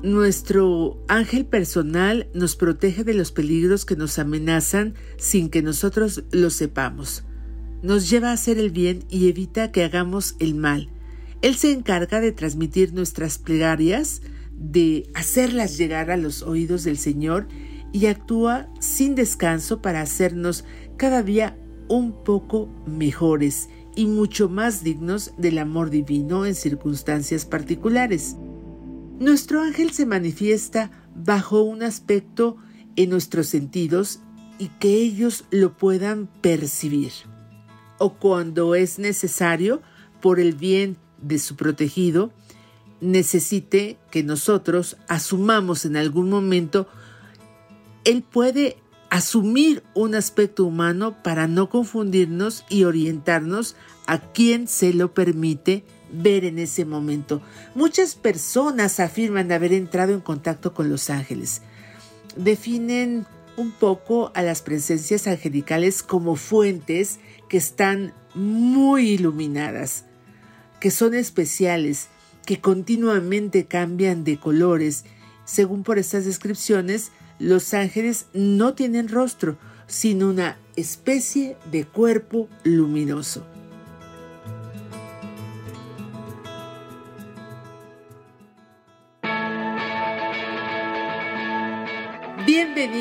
Nuestro 0.03 1.01
ángel 1.07 1.47
personal 1.47 2.29
nos 2.35 2.57
protege 2.57 3.05
de 3.05 3.15
los 3.15 3.31
peligros 3.31 3.85
que 3.85 3.95
nos 3.95 4.19
amenazan 4.19 4.95
sin 5.17 5.49
que 5.49 5.63
nosotros 5.63 6.25
lo 6.33 6.51
sepamos. 6.51 7.23
Nos 7.83 8.11
lleva 8.11 8.31
a 8.31 8.33
hacer 8.33 8.59
el 8.59 8.71
bien 8.71 9.05
y 9.09 9.29
evita 9.29 9.71
que 9.71 9.85
hagamos 9.85 10.35
el 10.41 10.57
mal. 10.57 10.91
Él 11.41 11.55
se 11.55 11.71
encarga 11.71 12.21
de 12.21 12.33
transmitir 12.33 12.93
nuestras 12.93 13.39
plegarias, 13.39 14.23
de 14.51 15.09
hacerlas 15.15 15.79
llegar 15.79 16.11
a 16.11 16.17
los 16.17 16.43
oídos 16.43 16.83
del 16.83 16.99
Señor 16.99 17.47
y 17.93 18.07
actúa 18.07 18.69
sin 18.81 19.15
descanso 19.15 19.83
para 19.83 20.01
hacernos 20.01 20.65
cada 20.97 21.23
día 21.23 21.57
un 21.89 22.25
poco 22.25 22.69
mejores 22.87 23.69
y 23.95 24.07
mucho 24.07 24.49
más 24.49 24.83
dignos 24.83 25.33
del 25.37 25.59
amor 25.59 25.91
divino 25.91 26.45
en 26.45 26.57
circunstancias 26.57 27.45
particulares. 27.45 28.37
Nuestro 29.23 29.63
ángel 29.63 29.93
se 29.93 30.05
manifiesta 30.05 30.91
bajo 31.15 31.63
un 31.63 31.85
aspecto 31.85 32.57
en 32.97 33.11
nuestros 33.11 33.47
sentidos 33.47 34.19
y 34.59 34.67
que 34.81 34.97
ellos 34.97 35.45
lo 35.53 35.77
puedan 35.77 36.27
percibir. 36.27 37.13
O 37.99 38.15
cuando 38.15 38.75
es 38.75 38.99
necesario, 38.99 39.81
por 40.21 40.41
el 40.41 40.55
bien 40.55 40.97
de 41.21 41.39
su 41.39 41.55
protegido 41.55 42.33
necesite 43.01 43.97
que 44.11 44.25
nosotros 44.25 44.97
asumamos 45.07 45.85
en 45.85 45.97
algún 45.97 46.29
momento, 46.29 46.89
él 48.03 48.25
puede 48.25 48.77
asumir 49.09 49.85
un 49.95 50.17
aspecto 50.17 50.65
humano 50.65 51.23
para 51.23 51.47
no 51.47 51.69
confundirnos 51.69 52.65
y 52.69 52.83
orientarnos 52.83 53.77
a 54.09 54.19
quien 54.19 54.67
se 54.67 54.93
lo 54.93 55.15
permite 55.15 55.85
ver 56.13 56.45
en 56.45 56.59
ese 56.59 56.85
momento. 56.85 57.43
Muchas 57.75 58.15
personas 58.15 59.01
afirman 59.01 59.51
haber 59.51 59.73
entrado 59.73 60.13
en 60.13 60.21
contacto 60.21 60.75
con 60.75 60.89
los 60.89 61.11
ángeles. 61.11 61.63
Definen 62.37 63.27
un 63.57 63.73
poco 63.73 64.31
a 64.35 64.43
las 64.43 64.63
presencias 64.63 65.27
angelicales 65.27 66.03
como 66.03 66.37
fuentes 66.37 67.19
que 67.49 67.57
están 67.57 68.15
muy 68.35 69.11
iluminadas 69.11 70.05
que 70.83 70.91
son 70.91 71.15
especiales, 71.15 72.09
que 72.45 72.61
continuamente 72.61 73.67
cambian 73.67 74.25
de 74.25 74.41
colores. 74.41 75.05
Según 75.45 75.85
por 75.85 75.97
estas 75.97 76.25
descripciones, 76.25 77.13
los 77.39 77.73
ángeles 77.73 78.27
no 78.35 78.75
tienen 78.75 79.09
rostro, 79.09 79.59
sino 79.87 80.29
una 80.29 80.59
especie 80.75 81.57
de 81.71 81.85
cuerpo 81.85 82.49
luminoso. 82.65 83.47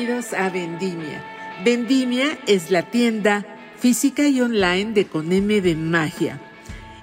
Bienvenidos 0.02 0.34
a 0.34 0.50
Vendimia. 0.50 1.22
Vendimia 1.64 2.36
es 2.48 2.72
la 2.72 2.90
tienda 2.90 3.46
física 3.78 4.26
y 4.26 4.40
online 4.40 4.94
de 4.94 5.06
Coneme 5.06 5.60
de 5.60 5.76
Magia. 5.76 6.40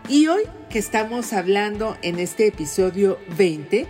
Y 0.09 0.27
hoy 0.27 0.41
que 0.69 0.79
estamos 0.79 1.31
hablando 1.31 1.95
en 2.01 2.19
este 2.19 2.47
episodio 2.47 3.17
20, 3.37 3.87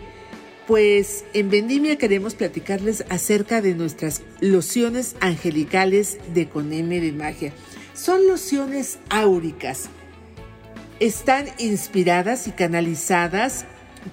pues 0.67 1.25
en 1.33 1.49
Vendimia 1.49 1.97
queremos 1.97 2.35
platicarles 2.35 3.03
acerca 3.09 3.63
de 3.63 3.73
nuestras 3.73 4.21
lociones 4.41 5.15
angelicales 5.21 6.19
de 6.35 6.47
Coneme 6.47 7.01
de 7.01 7.11
Magia. 7.11 7.51
Son 7.95 8.27
lociones 8.27 8.99
áuricas. 9.09 9.89
Están 10.99 11.47
inspiradas 11.57 12.47
y 12.47 12.51
canalizadas 12.51 13.65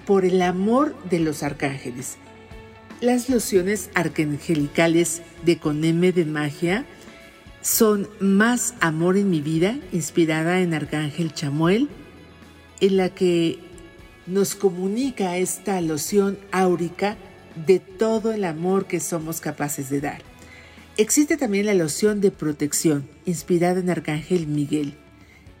por 0.07 0.25
el 0.25 0.41
amor 0.41 0.95
de 1.03 1.19
los 1.19 1.43
arcángeles. 1.43 2.17
Las 2.99 3.29
lociones 3.29 3.91
arcangelicales 3.93 5.21
de 5.45 5.59
Coneme 5.59 6.11
de 6.11 6.25
Magia 6.25 6.83
son 7.61 8.09
Más 8.19 8.73
Amor 8.79 9.17
en 9.17 9.29
mi 9.29 9.39
vida, 9.39 9.77
inspirada 9.91 10.61
en 10.61 10.73
Arcángel 10.73 11.31
Chamuel, 11.31 11.89
en 12.79 12.97
la 12.97 13.09
que 13.09 13.59
nos 14.25 14.55
comunica 14.55 15.37
esta 15.37 15.79
loción 15.79 16.39
áurica 16.51 17.17
de 17.67 17.77
todo 17.77 18.31
el 18.31 18.43
amor 18.43 18.87
que 18.87 18.99
somos 18.99 19.41
capaces 19.41 19.91
de 19.91 20.01
dar. 20.01 20.23
Existe 20.97 21.37
también 21.37 21.67
la 21.67 21.75
loción 21.75 22.19
de 22.19 22.31
protección, 22.31 23.07
inspirada 23.27 23.79
en 23.79 23.91
Arcángel 23.91 24.47
Miguel. 24.47 24.95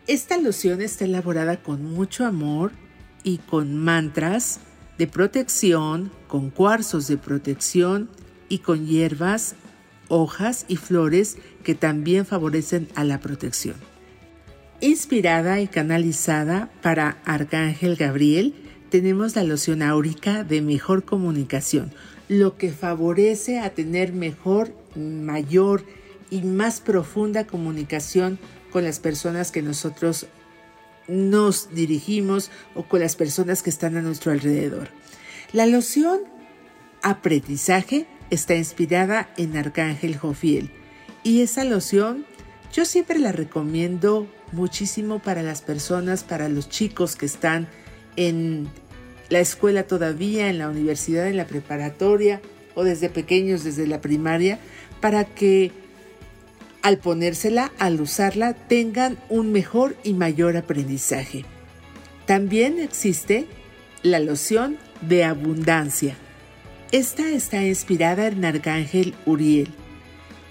Esta 0.07 0.37
loción 0.37 0.81
está 0.81 1.05
elaborada 1.05 1.61
con 1.61 1.85
mucho 1.85 2.25
amor 2.25 2.71
y 3.23 3.37
con 3.37 3.77
mantras 3.77 4.59
de 4.97 5.07
protección, 5.07 6.11
con 6.27 6.49
cuarzos 6.49 7.07
de 7.07 7.17
protección 7.17 8.09
y 8.49 8.59
con 8.59 8.85
hierbas, 8.87 9.55
hojas 10.07 10.65
y 10.67 10.77
flores 10.77 11.37
que 11.63 11.75
también 11.75 12.25
favorecen 12.25 12.87
a 12.95 13.03
la 13.03 13.19
protección. 13.19 13.75
Inspirada 14.79 15.59
y 15.59 15.67
canalizada 15.67 16.69
para 16.81 17.17
Arcángel 17.25 17.95
Gabriel, 17.95 18.53
tenemos 18.89 19.35
la 19.35 19.43
loción 19.43 19.81
áurica 19.81 20.43
de 20.43 20.61
mejor 20.61 21.03
comunicación, 21.03 21.91
lo 22.29 22.57
que 22.57 22.71
favorece 22.71 23.59
a 23.59 23.71
tener 23.71 24.13
mejor, 24.13 24.71
mayor 24.95 25.83
y 26.29 26.41
más 26.41 26.79
profunda 26.79 27.47
comunicación 27.47 28.39
con 28.71 28.83
las 28.83 28.99
personas 28.99 29.51
que 29.51 29.61
nosotros 29.61 30.27
nos 31.07 31.73
dirigimos 31.73 32.51
o 32.75 32.83
con 32.83 32.99
las 32.99 33.15
personas 33.15 33.63
que 33.63 33.69
están 33.69 33.97
a 33.97 34.01
nuestro 34.01 34.31
alrededor. 34.31 34.89
La 35.53 35.65
loción 35.65 36.19
aprendizaje 37.01 38.07
está 38.29 38.55
inspirada 38.55 39.29
en 39.37 39.55
Arcángel 39.55 40.17
Jofiel 40.17 40.71
y 41.23 41.41
esa 41.41 41.63
loción 41.63 42.25
yo 42.73 42.85
siempre 42.85 43.19
la 43.19 43.31
recomiendo 43.31 44.27
muchísimo 44.51 45.19
para 45.19 45.41
las 45.41 45.61
personas, 45.61 46.23
para 46.23 46.49
los 46.49 46.69
chicos 46.69 47.15
que 47.15 47.25
están 47.25 47.67
en 48.15 48.67
la 49.29 49.39
escuela 49.39 49.83
todavía, 49.83 50.49
en 50.49 50.57
la 50.57 50.69
universidad, 50.69 51.27
en 51.27 51.37
la 51.37 51.47
preparatoria 51.47 52.41
o 52.75 52.83
desde 52.83 53.09
pequeños, 53.09 53.63
desde 53.63 53.87
la 53.87 54.01
primaria, 54.01 54.59
para 55.01 55.25
que 55.25 55.71
al 56.87 56.99
ponérsela, 56.99 57.73
al 57.79 57.99
usarla, 57.99 58.53
tengan 58.53 59.17
un 59.27 59.51
mejor 59.51 59.97
y 60.05 60.13
mayor 60.13 60.55
aprendizaje. 60.55 61.43
También 62.25 62.79
existe 62.79 63.45
la 64.03 64.19
loción 64.19 64.77
de 65.01 65.25
abundancia. 65.25 66.15
Esta 66.93 67.27
está 67.27 67.61
inspirada 67.61 68.27
en 68.27 68.45
Arcángel 68.45 69.15
Uriel 69.25 69.67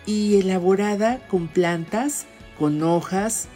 y 0.04 0.38
elaborada 0.38 1.26
con 1.26 1.48
plantas, 1.48 2.26
con 2.58 2.82
hojas, 2.82 3.48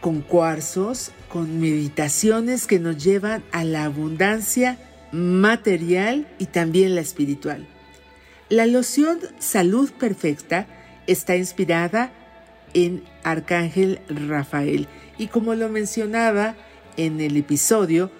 con 0.00 0.22
cuarzos, 0.22 1.12
con 1.28 1.60
meditaciones 1.60 2.66
que 2.66 2.80
nos 2.80 3.00
llevan 3.00 3.44
a 3.52 3.62
la 3.62 3.84
abundancia 3.84 4.76
material 5.12 6.26
y 6.40 6.46
también 6.46 6.96
la 6.96 7.00
espiritual. 7.00 7.64
La 8.48 8.66
loción 8.66 9.20
Salud 9.38 9.92
Perfecta 9.92 10.66
está 11.06 11.36
inspirada 11.36 12.12
en 12.74 13.02
Arcángel 13.22 14.00
Rafael 14.08 14.88
y 15.18 15.26
como 15.28 15.54
lo 15.54 15.68
mencionaba 15.68 16.54
en 16.96 17.20
el 17.20 17.36
episodio, 17.36 18.10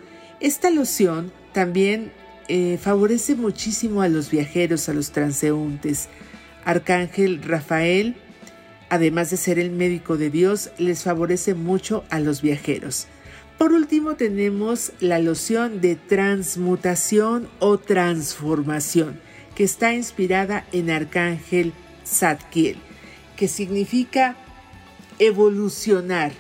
esta 0.41 0.71
loción 0.71 1.33
también 1.53 2.13
eh, 2.49 2.79
favorece 2.81 3.35
muchísimo 3.35 4.03
a 4.03 4.09
los 4.09 4.31
viajeros, 4.31 4.89
a 4.89 4.95
los 4.95 5.13
transeúntes. 5.13 6.09
Arcángel 6.65 7.43
Rafael 7.43 8.17
además 8.93 9.31
de 9.31 9.39
ser 9.39 9.59
el 9.59 9.71
médico 9.71 10.19
de 10.19 10.29
Dios, 10.29 10.71
les 10.77 11.03
favorece 11.03 11.55
mucho 11.55 12.05
a 12.11 12.21
los 12.21 12.43
viajeros. 12.43 13.07
Por 13.57 13.73
último 13.73 14.17
tenemos 14.17 14.93
la 15.01 15.19
loción 15.19 15.81
de 15.81 15.97
transmutación 15.97 17.49
o 17.59 17.79
transformación, 17.79 19.19
que 19.55 19.65
está 19.65 19.95
inspirada 19.95 20.67
en 20.73 20.91
Arcángel 20.91 21.73
Zadkiel, 22.13 22.77
que 23.37 23.49
significa 23.49 24.37
evolucionar, 25.19 26.33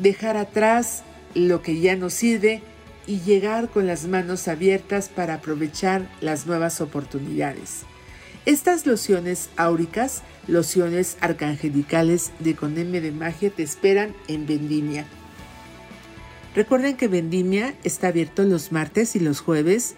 dejar 0.00 0.36
atrás 0.36 1.02
lo 1.34 1.62
que 1.62 1.80
ya 1.80 1.96
no 1.96 2.10
sirve 2.10 2.62
y 3.06 3.20
llegar 3.20 3.68
con 3.68 3.86
las 3.86 4.06
manos 4.06 4.48
abiertas 4.48 5.08
para 5.08 5.34
aprovechar 5.34 6.08
las 6.20 6.46
nuevas 6.46 6.80
oportunidades. 6.80 7.82
Estas 8.46 8.86
lociones 8.86 9.48
áuricas, 9.56 10.22
lociones 10.46 11.16
arcangelicales 11.20 12.30
de 12.40 12.54
Coneme 12.54 13.00
de 13.00 13.10
Magia 13.10 13.50
te 13.50 13.62
esperan 13.62 14.14
en 14.28 14.46
Vendimia. 14.46 15.06
Recuerden 16.54 16.96
que 16.96 17.08
Vendimia 17.08 17.74
está 17.84 18.08
abierto 18.08 18.44
los 18.44 18.70
martes 18.70 19.16
y 19.16 19.20
los 19.20 19.40
jueves 19.40 19.96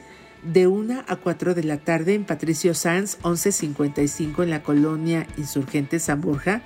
de 0.52 0.66
1 0.66 1.04
a 1.06 1.16
4 1.16 1.54
de 1.54 1.64
la 1.64 1.78
tarde 1.78 2.14
en 2.14 2.24
Patricio 2.24 2.74
Sanz 2.74 3.16
1155 3.24 4.42
en 4.42 4.50
la 4.50 4.62
colonia 4.62 5.26
Insurgente 5.36 5.98
San 5.98 6.20
Borja, 6.20 6.62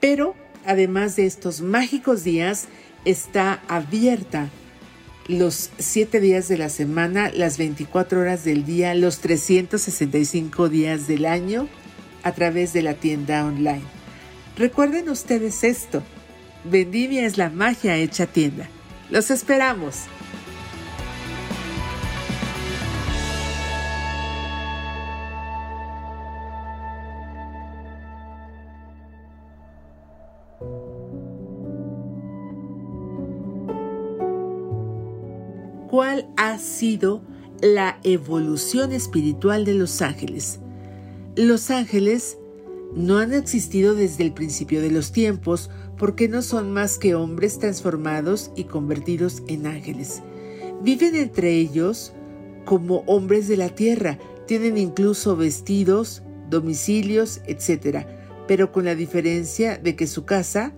pero 0.00 0.34
además 0.66 1.16
de 1.16 1.26
estos 1.26 1.60
mágicos 1.60 2.24
días 2.24 2.66
está 3.04 3.62
abierta 3.68 4.48
los 5.26 5.70
siete 5.78 6.20
días 6.20 6.48
de 6.48 6.58
la 6.58 6.68
semana, 6.68 7.30
las 7.34 7.56
24 7.56 8.20
horas 8.20 8.44
del 8.44 8.64
día, 8.64 8.94
los 8.94 9.20
365 9.20 10.68
días 10.68 11.06
del 11.06 11.24
año 11.24 11.66
a 12.22 12.32
través 12.32 12.72
de 12.74 12.82
la 12.82 12.94
tienda 12.94 13.46
online. 13.46 13.84
Recuerden 14.56 15.08
ustedes 15.08 15.64
esto, 15.64 16.02
Vendimia 16.64 17.26
es 17.26 17.36
la 17.36 17.50
magia 17.50 17.96
hecha 17.96 18.26
tienda. 18.26 18.68
Los 19.10 19.30
esperamos. 19.30 20.04
Cuál 35.94 36.26
ha 36.36 36.58
sido 36.58 37.22
la 37.62 38.00
evolución 38.02 38.90
espiritual 38.90 39.64
de 39.64 39.74
los 39.74 40.02
ángeles. 40.02 40.58
Los 41.36 41.70
ángeles 41.70 42.36
no 42.96 43.18
han 43.18 43.32
existido 43.32 43.94
desde 43.94 44.24
el 44.24 44.32
principio 44.32 44.82
de 44.82 44.90
los 44.90 45.12
tiempos 45.12 45.70
porque 45.96 46.26
no 46.26 46.42
son 46.42 46.72
más 46.72 46.98
que 46.98 47.14
hombres 47.14 47.60
transformados 47.60 48.50
y 48.56 48.64
convertidos 48.64 49.44
en 49.46 49.68
ángeles. 49.68 50.20
Viven 50.82 51.14
entre 51.14 51.54
ellos 51.54 52.12
como 52.64 53.04
hombres 53.06 53.46
de 53.46 53.56
la 53.56 53.68
tierra, 53.68 54.18
tienen 54.48 54.76
incluso 54.78 55.36
vestidos, 55.36 56.24
domicilios, 56.50 57.40
etc. 57.46 58.04
Pero 58.48 58.72
con 58.72 58.84
la 58.84 58.96
diferencia 58.96 59.78
de 59.78 59.94
que 59.94 60.08
su 60.08 60.24
casa 60.24 60.72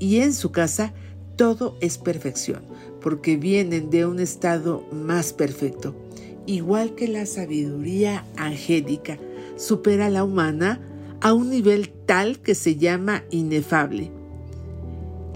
y 0.00 0.18
en 0.18 0.34
su 0.34 0.50
casa 0.50 0.92
todo 1.36 1.76
es 1.80 1.98
perfección 1.98 2.62
porque 3.08 3.38
vienen 3.38 3.88
de 3.88 4.04
un 4.04 4.20
estado 4.20 4.84
más 4.92 5.32
perfecto. 5.32 5.94
Igual 6.44 6.94
que 6.94 7.08
la 7.08 7.24
sabiduría 7.24 8.26
angélica 8.36 9.16
supera 9.56 10.10
la 10.10 10.24
humana 10.24 10.78
a 11.22 11.32
un 11.32 11.48
nivel 11.48 11.88
tal 11.88 12.40
que 12.40 12.54
se 12.54 12.76
llama 12.76 13.24
inefable. 13.30 14.12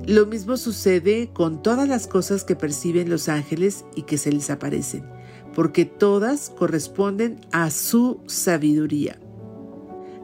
Lo 0.06 0.26
mismo 0.26 0.58
sucede 0.58 1.30
con 1.32 1.62
todas 1.62 1.88
las 1.88 2.06
cosas 2.06 2.44
que 2.44 2.56
perciben 2.56 3.08
los 3.08 3.30
ángeles 3.30 3.86
y 3.96 4.02
que 4.02 4.18
se 4.18 4.30
les 4.32 4.50
aparecen, 4.50 5.04
porque 5.54 5.86
todas 5.86 6.50
corresponden 6.50 7.40
a 7.52 7.70
su 7.70 8.20
sabiduría. 8.26 9.18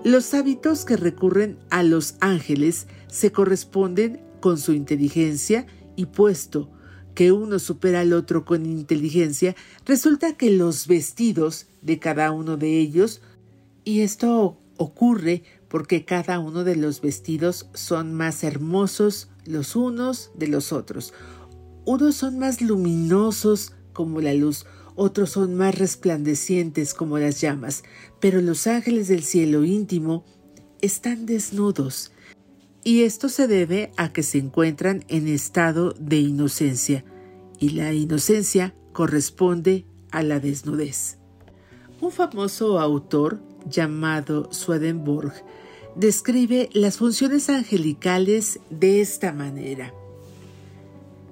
Los 0.05 0.35
hábitos 0.35 0.85
que 0.85 0.99
recurren 0.99 1.57
a 1.71 1.83
los 1.83 2.17
ángeles 2.21 2.89
se 3.07 3.33
corresponden 3.33 4.21
con 4.41 4.59
su 4.59 4.75
inteligencia 4.75 5.65
y 5.97 6.05
puesto 6.05 6.69
que 7.19 7.33
uno 7.33 7.59
supera 7.59 8.03
al 8.03 8.13
otro 8.13 8.45
con 8.45 8.65
inteligencia, 8.65 9.57
resulta 9.85 10.37
que 10.37 10.53
los 10.53 10.87
vestidos 10.87 11.67
de 11.83 11.99
cada 11.99 12.31
uno 12.31 12.57
de 12.57 12.79
ellos, 12.79 13.23
y 13.83 14.03
esto 14.03 14.57
ocurre 14.77 15.43
porque 15.67 16.05
cada 16.05 16.39
uno 16.39 16.63
de 16.63 16.77
los 16.77 17.01
vestidos 17.01 17.67
son 17.75 18.15
más 18.15 18.45
hermosos 18.45 19.31
los 19.47 19.75
unos 19.75 20.31
de 20.37 20.47
los 20.47 20.73
otros. 20.73 21.13
Unos 21.85 22.15
son 22.15 22.39
más 22.39 22.61
luminosos 22.61 23.73
como 23.93 24.21
la 24.21 24.35
luz, 24.35 24.65
otros 24.95 25.31
son 25.31 25.57
más 25.57 25.77
resplandecientes 25.77 26.95
como 26.95 27.19
las 27.19 27.41
llamas, 27.41 27.83
pero 28.21 28.41
los 28.41 28.69
ángeles 28.69 29.09
del 29.09 29.25
cielo 29.25 29.65
íntimo 29.65 30.25
están 30.83 31.27
desnudos 31.27 32.13
y 32.85 33.03
esto 33.03 33.29
se 33.29 33.47
debe 33.47 33.93
a 33.97 34.13
que 34.13 34.23
se 34.23 34.39
encuentran 34.39 35.05
en 35.09 35.29
estado 35.29 35.95
de 35.99 36.17
inocencia, 36.19 37.05
y 37.59 37.71
la 37.71 37.93
inocencia 37.93 38.75
corresponde 38.93 39.85
a 40.11 40.23
la 40.23 40.41
desnudez. 40.41 41.19
Un 42.01 42.13
famoso 42.13 42.79
autor 42.79 43.41
llamado 43.69 44.53
Swedenborg 44.53 45.33
describe 45.97 46.71
las 46.73 46.99
funciones 46.99 47.51
angelicales 47.51 48.61
de 48.71 49.01
esta 49.01 49.33
manera. 49.33 49.93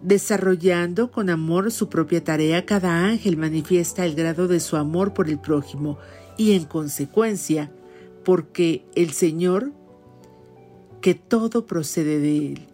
Desarrollando 0.02 1.11
con 1.11 1.30
amor 1.30 1.70
su 1.70 1.88
propia 1.88 2.22
tarea, 2.22 2.66
cada 2.66 3.06
ángel 3.06 3.37
manifiesta 3.37 4.04
el 4.04 4.14
grado 4.14 4.48
de 4.48 4.61
su 4.61 4.76
amor 4.76 5.14
por 5.14 5.28
el 5.28 5.38
prójimo 5.38 5.98
y 6.37 6.52
en 6.52 6.64
consecuencia, 6.64 7.72
porque 8.24 8.85
el 8.94 9.12
Señor 9.12 9.72
que 11.07 11.14
todo 11.14 11.66
procede 11.66 12.19
de 12.19 12.37
Él. 12.49 12.66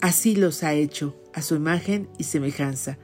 Así 0.00 0.34
los 0.34 0.62
ha 0.62 0.72
hecho, 0.72 1.14
a 1.34 1.42
su 1.42 1.56
imagen 1.56 2.08
y 2.16 2.24
semejanza. 2.24 2.96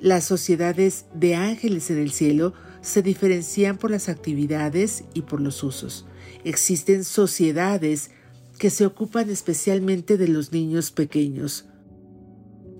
Las 0.00 0.24
sociedades 0.24 1.04
de 1.12 1.34
ángeles 1.34 1.90
en 1.90 1.98
el 1.98 2.10
cielo 2.10 2.54
se 2.80 3.02
diferencian 3.02 3.76
por 3.76 3.90
las 3.90 4.08
actividades 4.08 5.04
y 5.12 5.20
por 5.20 5.42
los 5.42 5.62
usos. 5.62 6.06
Existen 6.42 7.04
sociedades 7.04 8.10
que 8.56 8.70
se 8.70 8.86
ocupan 8.86 9.28
especialmente 9.28 10.16
de 10.16 10.28
los 10.28 10.52
niños 10.52 10.90
pequeños. 10.90 11.66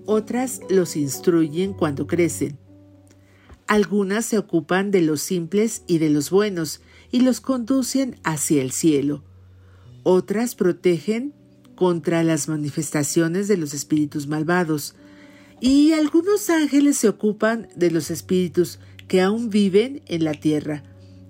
Otras 0.07 0.61
los 0.67 0.95
instruyen 0.95 1.73
cuando 1.73 2.07
crecen. 2.07 2.57
Algunas 3.67 4.25
se 4.25 4.39
ocupan 4.39 4.89
de 4.89 5.01
los 5.01 5.21
simples 5.21 5.83
y 5.85 5.99
de 5.99 6.09
los 6.09 6.31
buenos 6.31 6.81
y 7.11 7.19
los 7.19 7.39
conducen 7.39 8.19
hacia 8.23 8.63
el 8.63 8.71
cielo. 8.71 9.28
Otras 10.11 10.55
protegen 10.55 11.35
contra 11.75 12.23
las 12.23 12.47
manifestaciones 12.47 13.47
de 13.47 13.57
los 13.57 13.75
espíritus 13.75 14.25
malvados. 14.25 14.95
Y 15.61 15.91
algunos 15.91 16.49
ángeles 16.49 16.97
se 16.97 17.09
ocupan 17.09 17.67
de 17.75 17.91
los 17.91 18.09
espíritus 18.09 18.79
que 19.07 19.21
aún 19.21 19.51
viven 19.51 20.01
en 20.07 20.23
la 20.23 20.33
tierra. 20.33 20.81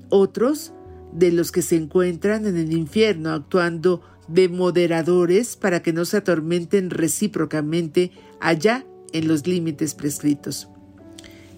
Otros 0.08 0.72
de 1.12 1.34
los 1.34 1.52
que 1.52 1.62
se 1.62 1.76
encuentran 1.76 2.46
en 2.46 2.56
el 2.56 2.72
infierno 2.72 3.32
actuando 3.32 4.02
de 4.30 4.48
moderadores 4.48 5.58
para 5.58 5.82
que 5.82 5.92
no 5.92 6.06
se 6.06 6.16
atormenten 6.16 6.90
recíprocamente 6.90 8.12
allá 8.40 8.86
en 9.12 9.28
los 9.28 9.46
límites 9.46 9.94
prescritos. 9.94 10.70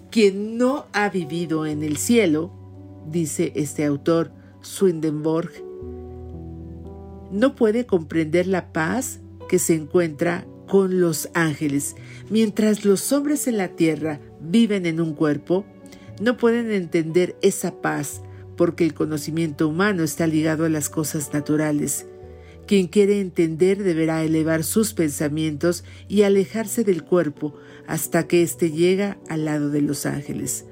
Quien 0.10 0.58
no 0.58 0.88
ha 0.92 1.10
vivido 1.10 1.68
en 1.68 1.84
el 1.84 1.98
cielo, 1.98 2.52
dice 3.12 3.54
este 3.54 3.86
autor 3.86 4.32
Swedenborg, 4.62 5.52
no 7.32 7.56
puede 7.56 7.86
comprender 7.86 8.48
la 8.48 8.74
paz 8.74 9.20
que 9.50 9.60
se 9.60 9.74
encuentra 9.74 10.46
con 10.68 11.02
los 11.02 11.30
ángeles. 11.34 11.96
Mientras 12.30 12.86
los 12.86 13.12
hombres 13.12 13.48
en 13.48 13.58
la 13.58 13.70
tierra 13.70 14.20
viven 14.40 14.86
en 14.86 15.02
un 15.02 15.14
cuerpo, 15.14 15.66
no 16.22 16.38
pueden 16.38 16.72
entender 16.72 17.36
esa 17.42 17.82
paz 17.82 18.22
porque 18.56 18.86
el 18.86 18.94
conocimiento 18.94 19.68
humano 19.68 20.04
está 20.04 20.28
ligado 20.28 20.66
a 20.66 20.70
las 20.70 20.90
cosas 20.90 21.34
naturales. 21.34 22.06
Quien 22.68 22.88
quiere 22.88 23.20
entender 23.20 23.84
deberá 23.84 24.24
elevar 24.24 24.64
sus 24.64 24.94
pensamientos 24.94 25.84
y 26.08 26.22
alejarse 26.22 26.84
del 26.84 27.04
cuerpo 27.04 27.56
hasta 27.88 28.28
que 28.28 28.44
éste 28.44 28.72
llega 28.72 29.18
al 29.28 29.46
lado 29.46 29.70
de 29.70 29.82
los 29.82 30.06
ángeles. 30.06 30.66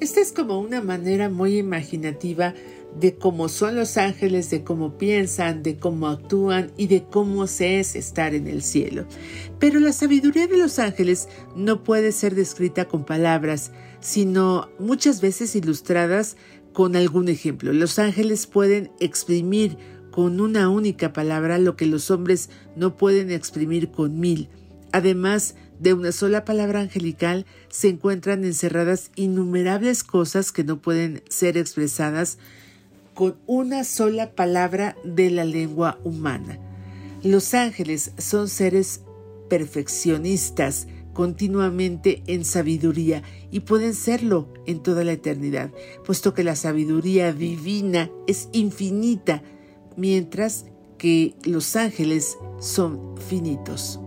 Esta 0.00 0.20
es 0.20 0.32
como 0.32 0.60
una 0.60 0.80
manera 0.80 1.30
muy 1.30 1.58
imaginativa 1.58 2.54
de 2.98 3.16
cómo 3.16 3.48
son 3.48 3.76
los 3.76 3.96
ángeles, 3.96 4.50
de 4.50 4.62
cómo 4.62 4.96
piensan, 4.98 5.62
de 5.62 5.76
cómo 5.76 6.08
actúan 6.08 6.70
y 6.76 6.86
de 6.86 7.04
cómo 7.04 7.46
se 7.46 7.80
es 7.80 7.96
estar 7.96 8.34
en 8.34 8.46
el 8.46 8.62
cielo. 8.62 9.06
Pero 9.58 9.80
la 9.80 9.92
sabiduría 9.92 10.46
de 10.46 10.58
los 10.58 10.78
ángeles 10.78 11.28
no 11.56 11.82
puede 11.82 12.12
ser 12.12 12.34
descrita 12.34 12.86
con 12.86 13.04
palabras, 13.04 13.72
sino 14.00 14.68
muchas 14.78 15.20
veces 15.20 15.56
ilustradas 15.56 16.36
con 16.72 16.96
algún 16.96 17.28
ejemplo. 17.28 17.72
Los 17.72 17.98
ángeles 17.98 18.46
pueden 18.46 18.90
exprimir 19.00 19.76
con 20.10 20.40
una 20.40 20.68
única 20.68 21.12
palabra 21.12 21.58
lo 21.58 21.76
que 21.76 21.86
los 21.86 22.10
hombres 22.10 22.48
no 22.76 22.96
pueden 22.96 23.32
exprimir 23.32 23.90
con 23.90 24.20
mil. 24.20 24.48
Además 24.92 25.56
de 25.80 25.92
una 25.92 26.12
sola 26.12 26.44
palabra 26.44 26.80
angelical 26.80 27.46
se 27.68 27.88
encuentran 27.88 28.44
encerradas 28.44 29.10
innumerables 29.16 30.04
cosas 30.04 30.52
que 30.52 30.62
no 30.62 30.80
pueden 30.80 31.24
ser 31.28 31.56
expresadas 31.56 32.38
con 33.14 33.36
una 33.46 33.84
sola 33.84 34.32
palabra 34.32 34.96
de 35.04 35.30
la 35.30 35.44
lengua 35.44 35.98
humana. 36.04 36.58
Los 37.22 37.54
ángeles 37.54 38.12
son 38.18 38.48
seres 38.48 39.02
perfeccionistas 39.48 40.86
continuamente 41.14 42.22
en 42.26 42.44
sabiduría 42.44 43.22
y 43.50 43.60
pueden 43.60 43.94
serlo 43.94 44.48
en 44.66 44.82
toda 44.82 45.04
la 45.04 45.12
eternidad, 45.12 45.70
puesto 46.04 46.34
que 46.34 46.44
la 46.44 46.56
sabiduría 46.56 47.32
divina 47.32 48.10
es 48.26 48.48
infinita 48.52 49.42
mientras 49.96 50.66
que 50.98 51.34
los 51.44 51.76
ángeles 51.76 52.36
son 52.58 53.16
finitos. 53.28 54.00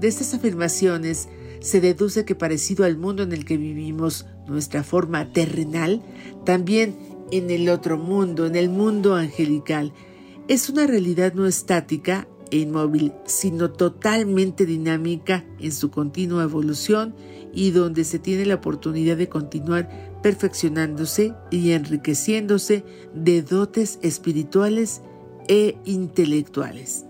De 0.00 0.08
estas 0.08 0.34
afirmaciones 0.34 1.28
se 1.60 1.80
deduce 1.80 2.24
que 2.24 2.34
parecido 2.34 2.84
al 2.84 2.96
mundo 2.96 3.22
en 3.22 3.32
el 3.32 3.44
que 3.44 3.56
vivimos, 3.56 4.26
nuestra 4.46 4.84
forma 4.84 5.32
terrenal, 5.32 6.02
también 6.44 6.96
en 7.30 7.50
el 7.50 7.68
otro 7.68 7.98
mundo, 7.98 8.46
en 8.46 8.56
el 8.56 8.68
mundo 8.68 9.14
angelical, 9.14 9.92
es 10.48 10.68
una 10.68 10.86
realidad 10.86 11.34
no 11.34 11.46
estática 11.46 12.28
e 12.50 12.58
inmóvil, 12.58 13.12
sino 13.24 13.70
totalmente 13.72 14.66
dinámica 14.66 15.44
en 15.58 15.72
su 15.72 15.90
continua 15.90 16.44
evolución 16.44 17.14
y 17.52 17.70
donde 17.70 18.04
se 18.04 18.18
tiene 18.18 18.46
la 18.46 18.56
oportunidad 18.56 19.16
de 19.16 19.28
continuar 19.28 20.18
perfeccionándose 20.22 21.34
y 21.50 21.72
enriqueciéndose 21.72 22.84
de 23.14 23.42
dotes 23.42 23.98
espirituales 24.02 25.02
e 25.48 25.76
intelectuales. 25.84 27.06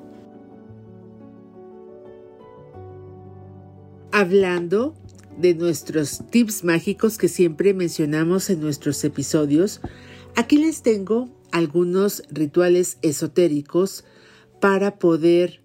Hablando 4.12 4.94
de 5.38 5.54
nuestros 5.54 6.22
tips 6.30 6.64
mágicos 6.64 7.18
que 7.18 7.28
siempre 7.28 7.74
mencionamos 7.74 8.50
en 8.50 8.60
nuestros 8.60 9.02
episodios, 9.04 9.80
aquí 10.34 10.58
les 10.58 10.82
tengo 10.82 11.28
algunos 11.52 12.22
rituales 12.30 12.98
esotéricos 13.02 14.04
para 14.60 14.98
poder 14.98 15.62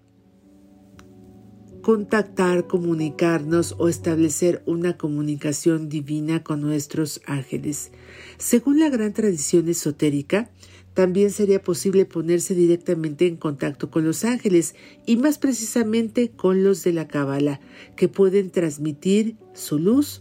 contactar, 1.82 2.68
comunicarnos 2.68 3.74
o 3.78 3.88
establecer 3.88 4.62
una 4.66 4.96
comunicación 4.96 5.88
divina 5.88 6.44
con 6.44 6.60
nuestros 6.60 7.20
ángeles. 7.26 7.90
Según 8.38 8.78
la 8.78 8.88
gran 8.88 9.12
tradición 9.12 9.68
esotérica, 9.68 10.50
también 10.94 11.30
sería 11.30 11.62
posible 11.62 12.04
ponerse 12.04 12.54
directamente 12.54 13.26
en 13.26 13.36
contacto 13.36 13.90
con 13.90 14.04
los 14.04 14.24
ángeles 14.24 14.74
y 15.06 15.16
más 15.16 15.38
precisamente 15.38 16.30
con 16.30 16.62
los 16.64 16.84
de 16.84 16.92
la 16.92 17.08
Cábala, 17.08 17.60
que 17.96 18.08
pueden 18.08 18.50
transmitir 18.50 19.36
su 19.54 19.78
luz, 19.78 20.20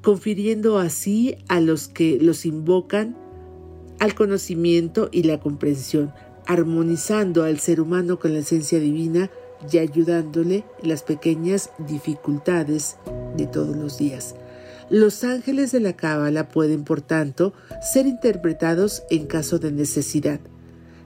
confiriendo 0.00 0.78
así 0.78 1.36
a 1.48 1.60
los 1.60 1.88
que 1.88 2.18
los 2.20 2.46
invocan 2.46 3.16
al 3.98 4.14
conocimiento 4.14 5.08
y 5.12 5.24
la 5.24 5.40
comprensión, 5.40 6.12
armonizando 6.46 7.44
al 7.44 7.58
ser 7.58 7.80
humano 7.80 8.18
con 8.18 8.32
la 8.32 8.40
esencia 8.40 8.80
divina 8.80 9.30
y 9.70 9.78
ayudándole 9.78 10.64
en 10.82 10.88
las 10.88 11.02
pequeñas 11.02 11.70
dificultades 11.78 12.96
de 13.36 13.46
todos 13.46 13.76
los 13.76 13.98
días. 13.98 14.34
Los 14.92 15.24
ángeles 15.24 15.72
de 15.72 15.80
la 15.80 15.94
cábala 15.94 16.48
pueden, 16.48 16.84
por 16.84 17.00
tanto, 17.00 17.54
ser 17.80 18.06
interpretados 18.06 19.04
en 19.08 19.24
caso 19.24 19.58
de 19.58 19.72
necesidad. 19.72 20.38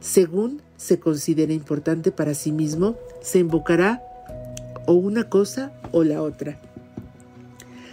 Según 0.01 0.61
se 0.77 0.99
considera 0.99 1.53
importante 1.53 2.11
para 2.11 2.35
sí 2.35 2.51
mismo, 2.51 2.97
se 3.23 3.39
invocará 3.39 4.03
o 4.87 4.95
una 4.95 5.29
cosa 5.29 5.71
o 5.93 6.03
la 6.03 6.21
otra, 6.21 6.59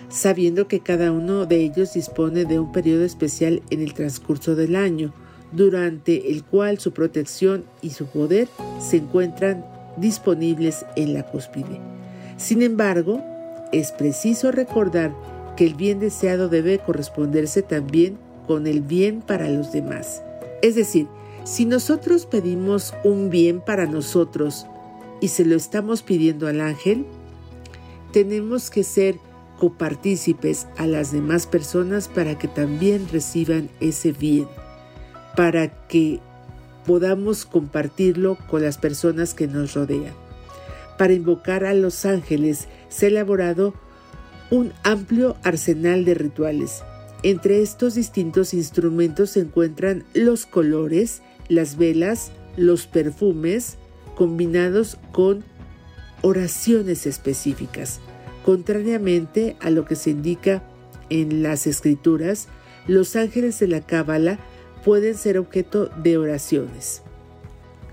sabiendo 0.09 0.67
que 0.67 0.79
cada 0.79 1.11
uno 1.11 1.45
de 1.45 1.57
ellos 1.57 1.93
dispone 1.93 2.45
de 2.45 2.57
un 2.57 2.71
periodo 2.71 3.03
especial 3.03 3.61
en 3.69 3.83
el 3.83 3.93
transcurso 3.93 4.55
del 4.55 4.75
año, 4.75 5.13
durante 5.51 6.31
el 6.31 6.43
cual 6.43 6.79
su 6.79 6.91
protección 6.91 7.65
y 7.83 7.91
su 7.91 8.07
poder 8.07 8.47
se 8.79 8.97
encuentran 8.97 9.63
disponibles 9.97 10.87
en 10.95 11.13
la 11.13 11.21
cúspide. 11.21 11.79
Sin 12.37 12.63
embargo, 12.63 13.21
es 13.71 13.91
preciso 13.91 14.51
recordar 14.51 15.13
que 15.55 15.65
el 15.65 15.75
bien 15.75 15.99
deseado 15.99 16.49
debe 16.49 16.79
corresponderse 16.79 17.61
también 17.61 18.17
con 18.47 18.67
el 18.67 18.81
bien 18.81 19.21
para 19.21 19.49
los 19.49 19.71
demás. 19.71 20.21
Es 20.61 20.75
decir, 20.75 21.07
si 21.43 21.65
nosotros 21.65 22.25
pedimos 22.25 22.93
un 23.03 23.29
bien 23.29 23.61
para 23.61 23.85
nosotros 23.85 24.65
y 25.21 25.29
se 25.29 25.45
lo 25.45 25.55
estamos 25.55 26.01
pidiendo 26.01 26.47
al 26.47 26.61
ángel, 26.61 27.05
tenemos 28.11 28.69
que 28.69 28.83
ser 28.83 29.17
copartícipes 29.59 30.67
a 30.77 30.87
las 30.87 31.11
demás 31.11 31.47
personas 31.47 32.07
para 32.07 32.37
que 32.37 32.47
también 32.47 33.07
reciban 33.11 33.69
ese 33.79 34.11
bien, 34.11 34.47
para 35.35 35.69
que 35.87 36.19
podamos 36.85 37.45
compartirlo 37.45 38.37
con 38.49 38.61
las 38.61 38.77
personas 38.77 39.33
que 39.33 39.47
nos 39.47 39.73
rodean. 39.73 40.13
Para 40.97 41.13
invocar 41.13 41.65
a 41.65 41.73
los 41.73 42.05
ángeles 42.05 42.67
se 42.89 43.05
ha 43.05 43.09
elaborado 43.09 43.73
un 44.49 44.71
amplio 44.83 45.35
arsenal 45.43 46.05
de 46.05 46.13
rituales. 46.13 46.83
Entre 47.23 47.61
estos 47.61 47.95
distintos 47.95 48.53
instrumentos 48.53 49.31
se 49.31 49.41
encuentran 49.41 50.03
los 50.13 50.45
colores, 50.45 51.21
las 51.47 51.77
velas, 51.77 52.31
los 52.57 52.85
perfumes, 52.85 53.77
combinados 54.15 54.97
con 55.11 55.43
oraciones 56.21 57.05
específicas. 57.05 57.99
Contrariamente 58.45 59.55
a 59.61 59.69
lo 59.69 59.85
que 59.85 59.95
se 59.95 60.09
indica 60.09 60.63
en 61.09 61.43
las 61.43 61.65
escrituras, 61.65 62.47
los 62.87 63.15
ángeles 63.15 63.59
de 63.59 63.67
la 63.67 63.81
Cábala 63.81 64.39
pueden 64.83 65.15
ser 65.15 65.37
objeto 65.37 65.89
de 66.03 66.17
oraciones. 66.17 67.03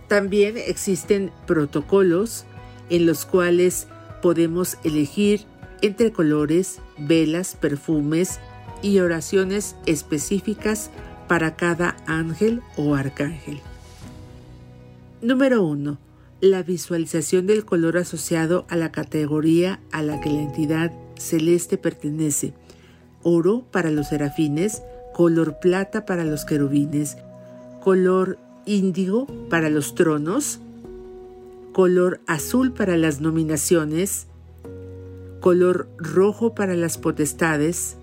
También 0.08 0.56
existen 0.56 1.30
protocolos 1.46 2.44
en 2.88 3.06
los 3.06 3.24
cuales 3.24 3.86
podemos 4.22 4.76
elegir 4.82 5.46
entre 5.82 6.12
colores, 6.12 6.80
velas, 6.98 7.56
perfumes 7.60 8.40
y 8.82 8.98
oraciones 9.00 9.76
específicas 9.86 10.90
para 11.28 11.56
cada 11.56 11.96
ángel 12.06 12.62
o 12.76 12.94
arcángel. 12.94 13.60
Número 15.22 15.62
1. 15.62 15.98
La 16.40 16.62
visualización 16.62 17.46
del 17.46 17.64
color 17.64 17.98
asociado 17.98 18.64
a 18.68 18.76
la 18.76 18.90
categoría 18.90 19.80
a 19.92 20.02
la 20.02 20.20
que 20.20 20.30
la 20.30 20.40
entidad 20.40 20.92
celeste 21.18 21.76
pertenece. 21.76 22.54
oro 23.22 23.66
para 23.70 23.90
los 23.90 24.08
serafines, 24.08 24.82
color 25.12 25.60
plata 25.60 26.06
para 26.06 26.24
los 26.24 26.46
querubines, 26.46 27.18
color 27.82 28.38
índigo 28.64 29.26
para 29.50 29.68
los 29.68 29.94
tronos, 29.94 30.60
color 31.72 32.20
azul 32.26 32.72
para 32.72 32.96
las 32.96 33.20
nominaciones, 33.20 34.26
color 35.40 35.88
rojo 35.98 36.54
para 36.54 36.74
las 36.74 36.98
potestades, 36.98 37.96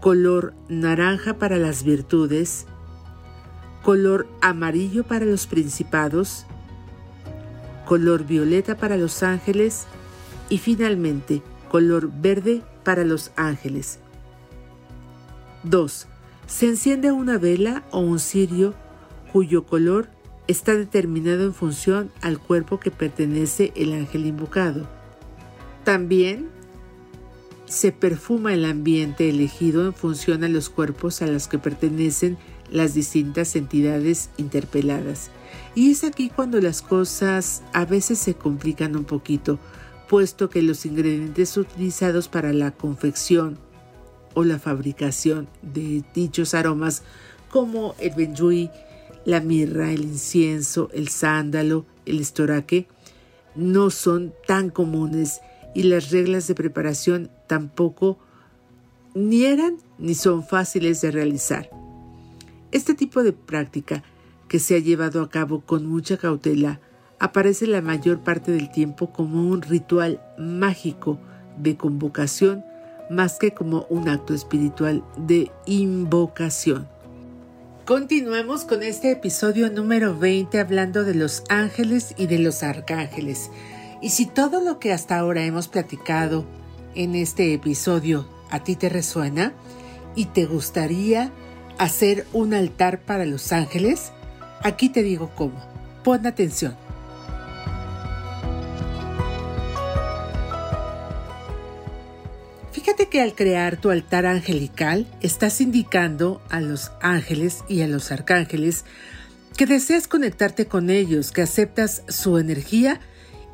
color 0.00 0.54
naranja 0.68 1.38
para 1.38 1.56
las 1.56 1.82
virtudes, 1.82 2.66
color 3.82 4.26
amarillo 4.40 5.04
para 5.04 5.24
los 5.24 5.46
principados, 5.46 6.46
color 7.86 8.24
violeta 8.24 8.76
para 8.76 8.96
los 8.96 9.22
ángeles 9.22 9.86
y 10.48 10.58
finalmente 10.58 11.42
color 11.70 12.10
verde 12.12 12.62
para 12.84 13.04
los 13.04 13.32
ángeles. 13.36 13.98
2. 15.64 16.06
Se 16.46 16.68
enciende 16.68 17.12
una 17.12 17.38
vela 17.38 17.82
o 17.90 18.00
un 18.00 18.18
cirio 18.18 18.74
cuyo 19.32 19.64
color 19.64 20.08
está 20.48 20.74
determinado 20.74 21.44
en 21.44 21.54
función 21.54 22.10
al 22.20 22.38
cuerpo 22.38 22.78
que 22.78 22.90
pertenece 22.90 23.72
el 23.76 23.92
ángel 23.92 24.26
invocado. 24.26 25.01
También 25.84 26.48
se 27.66 27.90
perfuma 27.90 28.52
el 28.52 28.64
ambiente 28.64 29.28
elegido 29.28 29.86
en 29.86 29.94
función 29.94 30.44
a 30.44 30.48
los 30.48 30.68
cuerpos 30.68 31.22
a 31.22 31.26
los 31.26 31.48
que 31.48 31.58
pertenecen 31.58 32.36
las 32.70 32.94
distintas 32.94 33.56
entidades 33.56 34.30
interpeladas. 34.36 35.30
Y 35.74 35.90
es 35.90 36.04
aquí 36.04 36.30
cuando 36.30 36.60
las 36.60 36.82
cosas 36.82 37.62
a 37.72 37.84
veces 37.84 38.18
se 38.18 38.34
complican 38.34 38.94
un 38.94 39.04
poquito, 39.04 39.58
puesto 40.08 40.50
que 40.50 40.62
los 40.62 40.84
ingredientes 40.84 41.56
utilizados 41.56 42.28
para 42.28 42.52
la 42.52 42.70
confección 42.70 43.58
o 44.34 44.44
la 44.44 44.58
fabricación 44.58 45.48
de 45.62 46.04
dichos 46.14 46.54
aromas 46.54 47.02
como 47.50 47.94
el 47.98 48.14
benjuí, 48.14 48.70
la 49.24 49.40
mirra, 49.40 49.90
el 49.92 50.02
incienso, 50.02 50.90
el 50.92 51.08
sándalo, 51.08 51.86
el 52.06 52.20
estoraque, 52.20 52.86
no 53.54 53.90
son 53.90 54.32
tan 54.46 54.70
comunes 54.70 55.40
y 55.74 55.84
las 55.84 56.10
reglas 56.10 56.46
de 56.46 56.54
preparación 56.54 57.30
tampoco 57.46 58.18
ni 59.14 59.44
eran 59.44 59.76
ni 59.98 60.14
son 60.14 60.44
fáciles 60.44 61.00
de 61.00 61.10
realizar. 61.10 61.70
Este 62.70 62.94
tipo 62.94 63.22
de 63.22 63.32
práctica, 63.32 64.02
que 64.48 64.58
se 64.58 64.74
ha 64.74 64.78
llevado 64.78 65.22
a 65.22 65.30
cabo 65.30 65.60
con 65.60 65.86
mucha 65.86 66.16
cautela, 66.16 66.80
aparece 67.18 67.66
la 67.66 67.82
mayor 67.82 68.20
parte 68.20 68.52
del 68.52 68.70
tiempo 68.70 69.12
como 69.12 69.48
un 69.48 69.62
ritual 69.62 70.20
mágico 70.38 71.18
de 71.58 71.76
convocación 71.76 72.64
más 73.10 73.38
que 73.38 73.52
como 73.52 73.86
un 73.90 74.08
acto 74.08 74.34
espiritual 74.34 75.04
de 75.16 75.50
invocación. 75.66 76.88
Continuemos 77.84 78.64
con 78.64 78.82
este 78.82 79.10
episodio 79.10 79.70
número 79.70 80.18
20 80.18 80.58
hablando 80.58 81.04
de 81.04 81.14
los 81.14 81.44
ángeles 81.48 82.14
y 82.16 82.26
de 82.26 82.38
los 82.38 82.62
arcángeles. 82.62 83.50
Y 84.02 84.10
si 84.10 84.26
todo 84.26 84.60
lo 84.60 84.80
que 84.80 84.92
hasta 84.92 85.16
ahora 85.16 85.44
hemos 85.44 85.68
platicado 85.68 86.44
en 86.96 87.14
este 87.14 87.54
episodio 87.54 88.28
a 88.50 88.64
ti 88.64 88.74
te 88.74 88.88
resuena 88.88 89.54
y 90.16 90.26
te 90.26 90.44
gustaría 90.44 91.30
hacer 91.78 92.26
un 92.32 92.52
altar 92.52 93.00
para 93.02 93.24
los 93.24 93.52
ángeles, 93.52 94.10
aquí 94.62 94.88
te 94.88 95.04
digo 95.04 95.30
cómo. 95.36 95.64
Pon 96.02 96.26
atención. 96.26 96.76
Fíjate 102.72 103.08
que 103.08 103.20
al 103.22 103.36
crear 103.36 103.76
tu 103.76 103.90
altar 103.90 104.26
angelical 104.26 105.06
estás 105.20 105.60
indicando 105.60 106.42
a 106.50 106.60
los 106.60 106.90
ángeles 107.00 107.62
y 107.68 107.82
a 107.82 107.86
los 107.86 108.10
arcángeles 108.10 108.84
que 109.56 109.66
deseas 109.66 110.08
conectarte 110.08 110.66
con 110.66 110.90
ellos, 110.90 111.30
que 111.30 111.42
aceptas 111.42 112.02
su 112.08 112.38
energía 112.38 113.00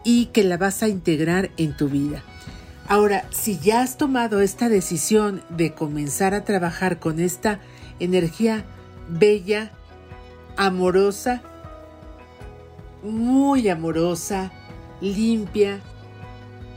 y 0.05 0.27
que 0.27 0.45
la 0.45 0.57
vas 0.57 0.83
a 0.83 0.89
integrar 0.89 1.51
en 1.57 1.77
tu 1.77 1.89
vida. 1.89 2.23
Ahora, 2.89 3.25
si 3.31 3.59
ya 3.59 3.83
has 3.83 3.99
tomado 3.99 4.41
esta 4.41 4.69
decisión 4.69 5.43
de 5.51 5.75
comenzar 5.75 6.33
a 6.35 6.45
trabajar 6.45 6.99
con 6.99 7.21
esta 7.21 7.61
energía 8.01 8.65
bella, 9.09 9.71
amorosa, 10.57 11.43
muy 13.03 13.69
amorosa, 13.69 14.51
limpia, 15.01 15.81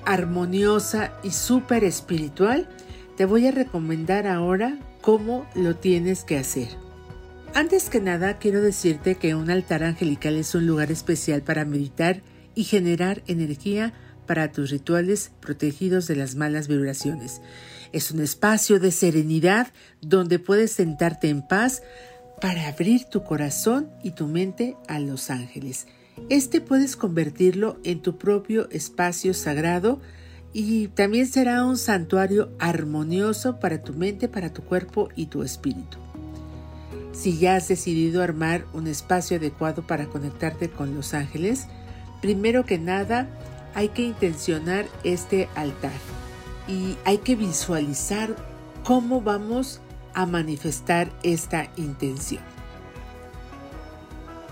armoniosa 0.05 1.13
y 1.23 1.31
súper 1.31 1.83
espiritual, 1.83 2.69
te 3.15 3.25
voy 3.25 3.47
a 3.47 3.51
recomendar 3.51 4.27
ahora 4.27 4.77
cómo 5.01 5.45
lo 5.55 5.75
tienes 5.75 6.23
que 6.23 6.37
hacer. 6.37 6.69
Antes 7.53 7.89
que 7.89 7.99
nada, 7.99 8.37
quiero 8.37 8.61
decirte 8.61 9.15
que 9.15 9.35
un 9.35 9.49
altar 9.49 9.83
angelical 9.83 10.35
es 10.35 10.55
un 10.55 10.65
lugar 10.65 10.91
especial 10.91 11.41
para 11.41 11.65
meditar 11.65 12.21
y 12.55 12.63
generar 12.63 13.23
energía 13.27 13.93
para 14.25 14.51
tus 14.51 14.69
rituales 14.69 15.31
protegidos 15.39 16.07
de 16.07 16.15
las 16.15 16.35
malas 16.35 16.67
vibraciones. 16.67 17.41
Es 17.91 18.11
un 18.11 18.21
espacio 18.21 18.79
de 18.79 18.91
serenidad 18.91 19.67
donde 20.01 20.39
puedes 20.39 20.71
sentarte 20.71 21.29
en 21.29 21.45
paz 21.45 21.81
para 22.39 22.67
abrir 22.67 23.05
tu 23.05 23.23
corazón 23.23 23.89
y 24.03 24.11
tu 24.11 24.27
mente 24.27 24.75
a 24.87 24.99
los 24.99 25.29
ángeles. 25.29 25.87
Este 26.29 26.61
puedes 26.61 26.95
convertirlo 26.95 27.79
en 27.83 28.01
tu 28.01 28.17
propio 28.17 28.69
espacio 28.69 29.33
sagrado 29.33 29.99
y 30.53 30.87
también 30.89 31.27
será 31.27 31.65
un 31.65 31.77
santuario 31.77 32.51
armonioso 32.59 33.59
para 33.59 33.83
tu 33.83 33.93
mente, 33.93 34.27
para 34.27 34.53
tu 34.53 34.63
cuerpo 34.63 35.09
y 35.15 35.27
tu 35.27 35.43
espíritu. 35.43 35.97
Si 37.13 37.37
ya 37.37 37.55
has 37.55 37.67
decidido 37.67 38.23
armar 38.23 38.65
un 38.73 38.87
espacio 38.87 39.37
adecuado 39.37 39.85
para 39.85 40.07
conectarte 40.07 40.69
con 40.69 40.95
los 40.95 41.13
ángeles, 41.13 41.67
primero 42.21 42.65
que 42.65 42.77
nada 42.77 43.27
hay 43.73 43.89
que 43.89 44.03
intencionar 44.03 44.85
este 45.03 45.49
altar 45.55 45.91
y 46.67 46.97
hay 47.03 47.17
que 47.19 47.35
visualizar 47.35 48.35
cómo 48.83 49.21
vamos 49.21 49.81
a 50.13 50.25
manifestar 50.25 51.11
esta 51.23 51.67
intención. 51.77 52.43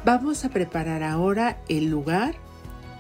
Vamos 0.06 0.46
a 0.46 0.50
preparar 0.50 1.04
ahora 1.04 1.58
el 1.68 1.90
lugar 1.90 2.36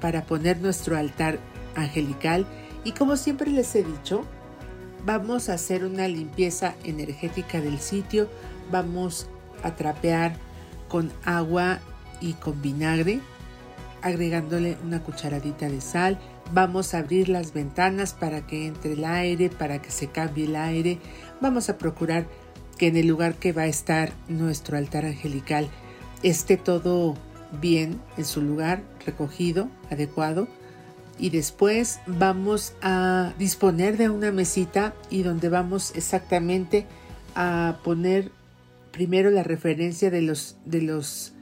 para 0.01 0.25
poner 0.25 0.59
nuestro 0.59 0.97
altar 0.97 1.39
angelical 1.75 2.45
y 2.83 2.91
como 2.91 3.15
siempre 3.15 3.51
les 3.51 3.73
he 3.75 3.83
dicho, 3.83 4.25
vamos 5.05 5.49
a 5.49 5.53
hacer 5.53 5.85
una 5.85 6.07
limpieza 6.07 6.75
energética 6.83 7.61
del 7.61 7.79
sitio, 7.79 8.29
vamos 8.71 9.27
a 9.63 9.75
trapear 9.75 10.35
con 10.87 11.11
agua 11.23 11.79
y 12.21 12.33
con 12.33 12.61
vinagre 12.61 13.21
agregándole 14.01 14.77
una 14.83 15.03
cucharadita 15.03 15.69
de 15.69 15.81
sal. 15.81 16.19
Vamos 16.53 16.93
a 16.93 16.99
abrir 16.99 17.29
las 17.29 17.53
ventanas 17.53 18.13
para 18.13 18.45
que 18.45 18.67
entre 18.67 18.93
el 18.93 19.05
aire, 19.05 19.49
para 19.49 19.81
que 19.81 19.91
se 19.91 20.07
cambie 20.07 20.45
el 20.45 20.55
aire. 20.55 20.99
Vamos 21.41 21.69
a 21.69 21.77
procurar 21.77 22.27
que 22.77 22.87
en 22.87 22.97
el 22.97 23.07
lugar 23.07 23.35
que 23.35 23.51
va 23.51 23.63
a 23.63 23.67
estar 23.67 24.13
nuestro 24.27 24.77
altar 24.77 25.05
angelical 25.05 25.69
esté 26.23 26.57
todo 26.57 27.15
bien 27.61 27.99
en 28.17 28.25
su 28.25 28.41
lugar, 28.41 28.81
recogido, 29.05 29.69
adecuado. 29.89 30.47
Y 31.17 31.31
después 31.31 31.99
vamos 32.07 32.73
a 32.81 33.33
disponer 33.37 33.97
de 33.97 34.09
una 34.09 34.31
mesita 34.31 34.93
y 35.09 35.23
donde 35.23 35.49
vamos 35.49 35.91
exactamente 35.95 36.85
a 37.35 37.79
poner 37.83 38.31
primero 38.91 39.29
la 39.29 39.43
referencia 39.43 40.09
de 40.09 40.21
los, 40.21 40.57
de 40.65 40.81
los 40.81 41.33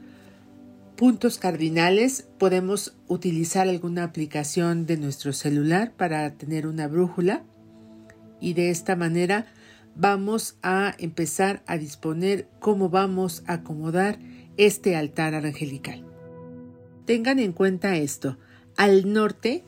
puntos 0.98 1.38
cardinales 1.38 2.26
podemos 2.38 2.96
utilizar 3.06 3.68
alguna 3.68 4.02
aplicación 4.02 4.84
de 4.84 4.96
nuestro 4.96 5.32
celular 5.32 5.92
para 5.96 6.28
tener 6.34 6.66
una 6.66 6.88
brújula 6.88 7.44
y 8.40 8.54
de 8.54 8.70
esta 8.70 8.96
manera 8.96 9.46
vamos 9.94 10.58
a 10.60 10.96
empezar 10.98 11.62
a 11.68 11.78
disponer 11.78 12.48
cómo 12.58 12.88
vamos 12.88 13.44
a 13.46 13.54
acomodar 13.54 14.18
este 14.56 14.96
altar 14.96 15.36
angelical. 15.36 16.04
Tengan 17.04 17.38
en 17.38 17.52
cuenta 17.52 17.94
esto. 17.94 18.36
Al 18.76 19.12
norte 19.12 19.64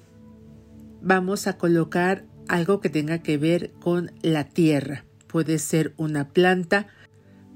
vamos 1.00 1.46
a 1.46 1.58
colocar 1.58 2.24
algo 2.48 2.80
que 2.80 2.90
tenga 2.90 3.22
que 3.22 3.38
ver 3.38 3.70
con 3.78 4.10
la 4.22 4.48
tierra. 4.48 5.04
Puede 5.28 5.60
ser 5.60 5.94
una 5.96 6.30
planta, 6.30 6.88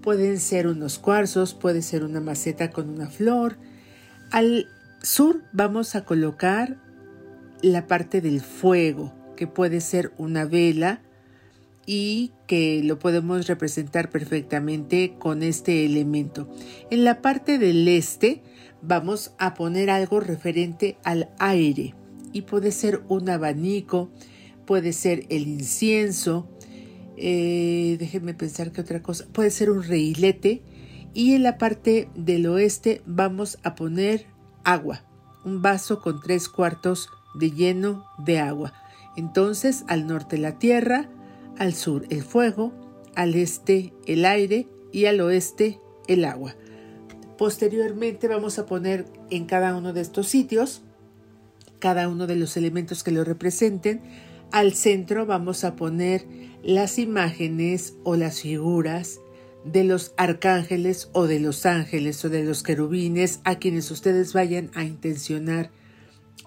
Pueden 0.05 0.39
ser 0.39 0.67
unos 0.67 0.99
cuarzos, 0.99 1.55
puede 1.55 1.81
ser 1.81 2.05
una 2.05 2.21
maceta 2.21 2.71
con 2.71 2.91
una 2.91 3.09
flor. 3.09 3.57
Al 4.31 4.67
sur 5.03 5.41
vamos 5.55 5.95
a 5.95 6.05
colocar 6.05 6.77
la 7.63 7.87
parte 7.87 8.21
del 8.21 8.43
fuego, 8.43 9.15
que 9.35 9.47
puede 9.47 9.81
ser 9.81 10.13
una 10.19 10.45
vela 10.45 11.01
y 11.87 12.33
que 12.47 12.83
lo 12.85 12.99
podemos 12.99 13.47
representar 13.47 14.11
perfectamente 14.11 15.15
con 15.19 15.43
este 15.43 15.87
elemento. 15.87 16.51
En 16.91 17.03
la 17.05 17.23
parte 17.23 17.57
del 17.57 17.89
este 17.89 18.43
vamos 18.83 19.33
a 19.39 19.55
poner 19.55 19.89
algo 19.89 20.21
referente 20.21 20.99
al 21.03 21.31
aire 21.39 21.95
y 22.35 22.43
puede 22.43 22.73
ser 22.73 23.01
un 23.09 23.31
abanico, 23.31 24.11
puede 24.67 24.93
ser 24.93 25.25
el 25.31 25.49
incienso, 25.49 26.47
Eh, 27.17 27.97
déjenme 27.99 28.35
pensar 28.35 28.73
que 28.73 28.81
otra 28.81 29.03
cosa. 29.03 29.27
Puede 29.33 29.51
ser 29.51 29.71
un 29.71 29.83
reilete. 29.83 30.63
Y 31.13 31.35
en 31.35 31.45
la 31.45 31.59
parte 31.59 32.09
del 32.17 32.47
oeste 32.47 33.03
vamos 33.07 33.59
a 33.63 33.75
poner 33.75 34.27
agua. 34.65 35.05
Un 35.45 35.63
vaso 35.63 36.01
con 36.01 36.21
tres 36.21 36.49
cuartos 36.49 37.09
de 37.35 37.53
lleno 37.53 38.05
de 38.19 38.41
agua. 38.41 38.73
Entonces 39.17 39.85
al 39.87 40.09
norte 40.09 40.39
la 40.39 40.59
tierra, 40.59 41.09
al 41.57 41.75
sur 41.75 42.05
el 42.11 42.23
fuego, 42.23 42.73
al 43.15 43.37
este 43.37 43.93
el 44.07 44.25
aire 44.25 44.67
y 44.91 45.05
al 45.05 45.21
oeste 45.21 45.79
el 46.09 46.25
agua. 46.25 46.57
Posteriormente 47.39 48.27
vamos 48.27 48.59
a 48.59 48.67
poner 48.67 49.05
en 49.31 49.47
cada 49.47 49.77
uno 49.77 49.93
de 49.93 50.01
estos 50.01 50.27
sitios 50.27 50.83
cada 51.85 52.09
uno 52.09 52.27
de 52.27 52.37
los 52.37 52.57
elementos 52.57 53.05
que 53.05 53.11
lo 53.11 53.25
representen. 53.25 54.01
Al 54.55 54.73
centro 54.75 55.27
vamos 55.27 55.65
a 55.65 55.75
poner 55.75 56.29
las 56.63 57.01
imágenes 57.01 57.97
o 58.05 58.15
las 58.15 58.43
figuras 58.43 59.19
de 59.65 59.83
los 59.83 60.15
arcángeles 60.17 61.11
o 61.13 61.27
de 61.27 61.41
los 61.41 61.67
ángeles 61.67 62.25
o 62.25 62.29
de 62.29 62.45
los 62.45 62.63
querubines 62.63 63.41
a 63.43 63.57
quienes 63.57 63.91
ustedes 63.91 64.33
vayan 64.33 64.71
a 64.75 64.85
intencionar 64.85 65.73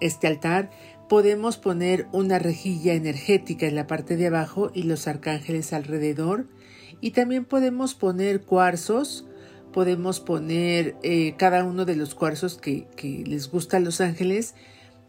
este 0.00 0.26
altar. 0.26 0.70
Podemos 1.10 1.58
poner 1.58 2.06
una 2.10 2.38
rejilla 2.38 2.94
energética 2.94 3.66
en 3.66 3.74
la 3.74 3.86
parte 3.86 4.16
de 4.16 4.28
abajo 4.28 4.70
y 4.72 4.84
los 4.84 5.06
arcángeles 5.06 5.74
alrededor. 5.74 6.46
Y 7.02 7.10
también 7.10 7.44
podemos 7.44 7.94
poner 7.94 8.40
cuarzos, 8.40 9.26
podemos 9.70 10.20
poner 10.20 10.96
eh, 11.02 11.34
cada 11.36 11.62
uno 11.62 11.84
de 11.84 11.96
los 11.96 12.14
cuarzos 12.14 12.56
que, 12.56 12.86
que 12.96 13.22
les 13.26 13.50
gusta 13.50 13.76
a 13.76 13.80
los 13.80 14.00
ángeles 14.00 14.54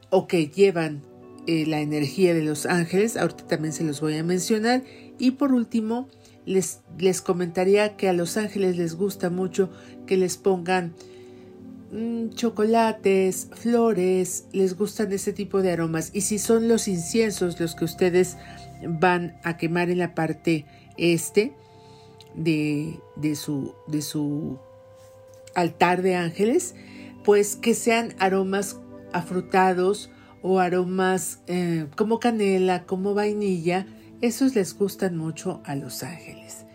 o 0.10 0.28
que 0.28 0.50
llevan 0.50 1.09
eh, 1.52 1.66
la 1.66 1.82
energía 1.82 2.36
de 2.36 2.44
los 2.44 2.68
ángeles. 2.68 3.18
Ahorita 3.18 3.48
también 3.48 3.74
se 3.74 3.84
los 3.84 4.02
voy 4.02 4.16
a 4.16 4.24
mencionar. 4.24 4.84
Y 5.18 5.32
por 5.32 5.52
último, 5.52 6.08
les, 6.46 6.82
les 7.00 7.24
comentaría 7.24 7.98
que 7.98 8.08
a 8.08 8.14
los 8.14 8.38
ángeles 8.38 8.78
les 8.78 8.94
gusta 8.94 9.32
mucho 9.32 9.72
que 10.06 10.16
les 10.16 10.38
pongan 10.38 10.94
mm, 11.92 12.36
chocolates, 12.36 13.48
flores, 13.56 14.46
les 14.52 14.78
gustan 14.78 15.12
ese 15.12 15.34
tipo 15.34 15.64
de 15.64 15.72
aromas. 15.72 16.12
Y 16.14 16.22
si 16.22 16.38
son 16.38 16.68
los 16.68 16.88
inciensos 16.88 17.60
los 17.60 17.74
que 17.74 17.86
ustedes 17.86 18.38
van 18.88 19.40
a 19.44 19.58
quemar 19.58 19.90
en 19.90 19.98
la 19.98 20.14
parte 20.14 20.68
este 20.98 21.54
de, 22.36 23.00
de, 23.16 23.36
su, 23.36 23.74
de 23.88 24.04
su 24.04 24.60
altar 25.56 26.04
de 26.04 26.14
ángeles, 26.14 26.76
pues 27.24 27.56
que 27.56 27.74
sean 27.74 28.14
aromas 28.20 28.80
afrutados 29.14 30.12
o 30.42 30.60
aromas 30.60 31.40
eh, 31.48 31.88
como 31.96 32.20
canela, 32.20 32.86
como 32.86 33.14
vainilla, 33.14 33.88
esos 34.22 34.56
les 34.56 34.78
gustan 34.78 35.18
mucho 35.18 35.62
a 35.66 35.76
los 35.76 36.04
ángeles. 36.04 36.66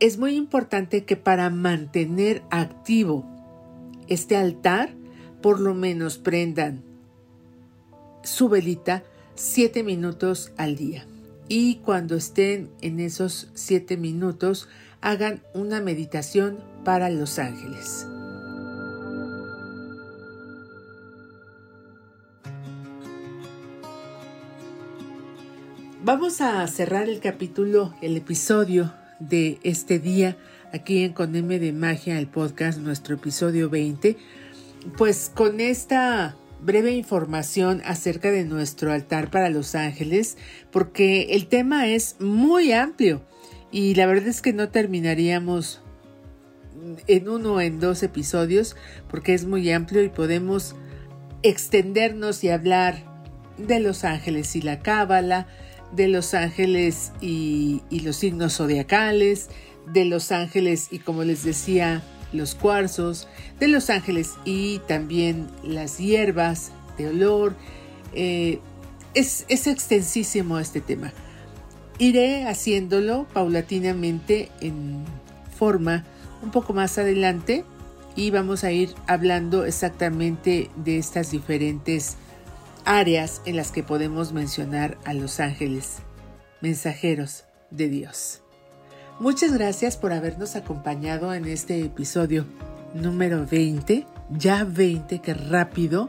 Es 0.00 0.18
muy 0.18 0.34
importante 0.34 1.04
que 1.04 1.16
para 1.16 1.50
mantener 1.50 2.42
activo 2.50 3.24
este 4.08 4.36
altar, 4.36 4.94
por 5.42 5.60
lo 5.60 5.74
menos 5.74 6.18
prendan 6.18 6.82
su 8.22 8.48
velita 8.48 9.02
siete 9.34 9.82
minutos 9.82 10.52
al 10.56 10.76
día. 10.76 11.06
Y 11.48 11.76
cuando 11.76 12.16
estén 12.16 12.70
en 12.80 13.00
esos 13.00 13.50
siete 13.54 13.96
minutos, 13.96 14.68
hagan 15.00 15.42
una 15.54 15.80
meditación 15.80 16.58
para 16.84 17.10
los 17.10 17.38
ángeles. 17.38 18.06
Vamos 26.02 26.40
a 26.40 26.66
cerrar 26.66 27.10
el 27.10 27.20
capítulo, 27.20 27.94
el 28.00 28.16
episodio 28.16 28.90
de 29.18 29.58
este 29.64 29.98
día 29.98 30.38
aquí 30.72 31.04
en 31.04 31.12
Con 31.12 31.36
M 31.36 31.58
de 31.58 31.72
Magia, 31.72 32.18
el 32.18 32.26
podcast, 32.26 32.78
nuestro 32.78 33.16
episodio 33.16 33.68
20, 33.68 34.16
pues 34.96 35.30
con 35.34 35.60
esta 35.60 36.36
breve 36.62 36.92
información 36.92 37.82
acerca 37.84 38.30
de 38.30 38.44
nuestro 38.44 38.92
altar 38.92 39.30
para 39.30 39.50
los 39.50 39.74
ángeles, 39.74 40.38
porque 40.70 41.34
el 41.34 41.48
tema 41.48 41.86
es 41.88 42.16
muy 42.18 42.72
amplio 42.72 43.20
y 43.70 43.94
la 43.94 44.06
verdad 44.06 44.28
es 44.28 44.40
que 44.40 44.54
no 44.54 44.70
terminaríamos 44.70 45.82
en 47.08 47.28
uno 47.28 47.56
o 47.56 47.60
en 47.60 47.78
dos 47.78 48.02
episodios 48.02 48.74
porque 49.10 49.34
es 49.34 49.44
muy 49.44 49.70
amplio 49.70 50.02
y 50.02 50.08
podemos 50.08 50.76
extendernos 51.42 52.42
y 52.42 52.48
hablar 52.48 53.04
de 53.58 53.80
los 53.80 54.04
ángeles 54.04 54.56
y 54.56 54.62
la 54.62 54.80
cábala, 54.80 55.46
de 55.92 56.08
los 56.08 56.34
ángeles 56.34 57.12
y, 57.20 57.82
los 57.90 58.16
signos 58.16 58.56
zodiacales, 58.56 59.48
de 59.86 60.04
los 60.04 60.32
ángeles 60.32 60.88
y 60.90 60.98
como 60.98 61.24
les 61.24 61.44
decía, 61.44 62.02
los 62.32 62.54
cuarzos, 62.54 63.26
de 63.58 63.68
los 63.68 63.90
ángeles 63.90 64.34
y 64.44 64.78
también 64.86 65.48
las 65.64 65.98
hierbas 65.98 66.70
de 66.96 67.08
olor. 67.08 67.56
Eh, 68.14 68.60
es, 69.14 69.44
es 69.48 69.66
extensísimo 69.66 70.58
este 70.58 70.80
tema. 70.80 71.12
Iré 71.98 72.46
haciéndolo 72.46 73.26
paulatinamente 73.32 74.50
en 74.60 75.04
forma 75.58 76.04
un 76.42 76.50
poco 76.50 76.72
más 76.72 76.96
adelante 76.98 77.64
y 78.16 78.30
vamos 78.30 78.64
a 78.64 78.72
ir 78.72 78.94
hablando 79.06 79.64
exactamente 79.64 80.70
de 80.76 80.98
estas 80.98 81.30
diferentes 81.30 82.16
áreas 82.84 83.42
en 83.44 83.56
las 83.56 83.72
que 83.72 83.82
podemos 83.82 84.32
mencionar 84.32 84.98
a 85.04 85.14
los 85.14 85.40
ángeles, 85.40 85.98
mensajeros 86.60 87.44
de 87.70 87.88
Dios. 87.88 88.42
Muchas 89.18 89.52
gracias 89.52 89.96
por 89.96 90.12
habernos 90.12 90.56
acompañado 90.56 91.34
en 91.34 91.44
este 91.44 91.80
episodio 91.80 92.46
número 92.94 93.46
20, 93.46 94.06
ya 94.30 94.64
20, 94.64 95.20
qué 95.20 95.34
rápido. 95.34 96.08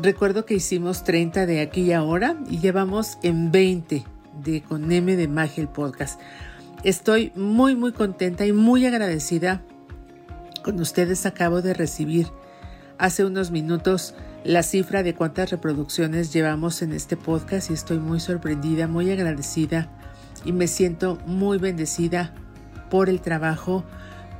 Recuerdo 0.00 0.44
que 0.44 0.54
hicimos 0.54 1.04
30 1.04 1.46
de 1.46 1.60
aquí 1.60 1.82
y 1.82 1.92
ahora 1.92 2.36
y 2.48 2.58
llevamos 2.60 3.18
en 3.22 3.50
20 3.50 4.04
de 4.42 4.62
Con 4.62 4.90
M 4.90 5.16
de 5.16 5.28
Magia 5.28 5.62
el 5.62 5.68
podcast. 5.68 6.20
Estoy 6.84 7.32
muy 7.34 7.74
muy 7.74 7.92
contenta 7.92 8.46
y 8.46 8.52
muy 8.52 8.86
agradecida 8.86 9.62
con 10.62 10.80
ustedes. 10.80 11.26
Acabo 11.26 11.60
de 11.62 11.74
recibir 11.74 12.28
hace 12.96 13.24
unos 13.24 13.50
minutos 13.50 14.14
la 14.44 14.62
cifra 14.62 15.02
de 15.02 15.14
cuántas 15.14 15.50
reproducciones 15.50 16.32
llevamos 16.32 16.82
en 16.82 16.92
este 16.92 17.16
podcast 17.16 17.70
y 17.70 17.74
estoy 17.74 17.98
muy 17.98 18.20
sorprendida, 18.20 18.86
muy 18.86 19.10
agradecida 19.10 19.90
y 20.44 20.52
me 20.52 20.68
siento 20.68 21.18
muy 21.26 21.58
bendecida 21.58 22.34
por 22.90 23.08
el 23.08 23.20
trabajo, 23.20 23.84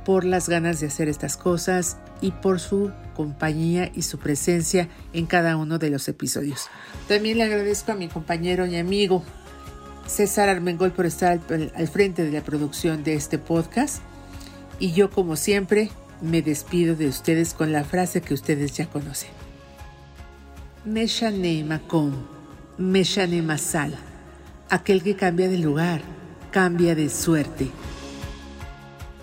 por 0.05 0.23
las 0.23 0.49
ganas 0.49 0.79
de 0.79 0.87
hacer 0.87 1.09
estas 1.09 1.37
cosas 1.37 1.97
y 2.21 2.31
por 2.31 2.59
su 2.59 2.91
compañía 3.15 3.91
y 3.93 4.03
su 4.03 4.17
presencia 4.17 4.87
en 5.13 5.25
cada 5.25 5.57
uno 5.57 5.77
de 5.77 5.89
los 5.89 6.07
episodios. 6.07 6.67
También 7.07 7.37
le 7.37 7.43
agradezco 7.43 7.91
a 7.91 7.95
mi 7.95 8.07
compañero 8.07 8.65
y 8.65 8.77
amigo 8.77 9.23
César 10.07 10.49
Armengol 10.49 10.91
por 10.91 11.05
estar 11.05 11.39
al, 11.49 11.71
al 11.75 11.87
frente 11.87 12.23
de 12.23 12.31
la 12.31 12.41
producción 12.41 13.03
de 13.03 13.13
este 13.13 13.37
podcast. 13.37 14.01
Y 14.79 14.93
yo, 14.93 15.09
como 15.09 15.35
siempre, 15.35 15.91
me 16.21 16.41
despido 16.41 16.95
de 16.95 17.07
ustedes 17.07 17.53
con 17.53 17.73
la 17.73 17.83
frase 17.83 18.21
que 18.21 18.33
ustedes 18.33 18.73
ya 18.75 18.87
conocen. 18.87 19.48
Meshane 20.89 21.63
Makom, 21.63 22.13
Meshane 22.79 23.43
Masal. 23.43 23.93
Aquel 24.71 25.03
que 25.03 25.15
cambia 25.15 25.47
de 25.47 25.59
lugar, 25.59 26.01
cambia 26.49 26.95
de 26.95 27.09
suerte. 27.09 27.69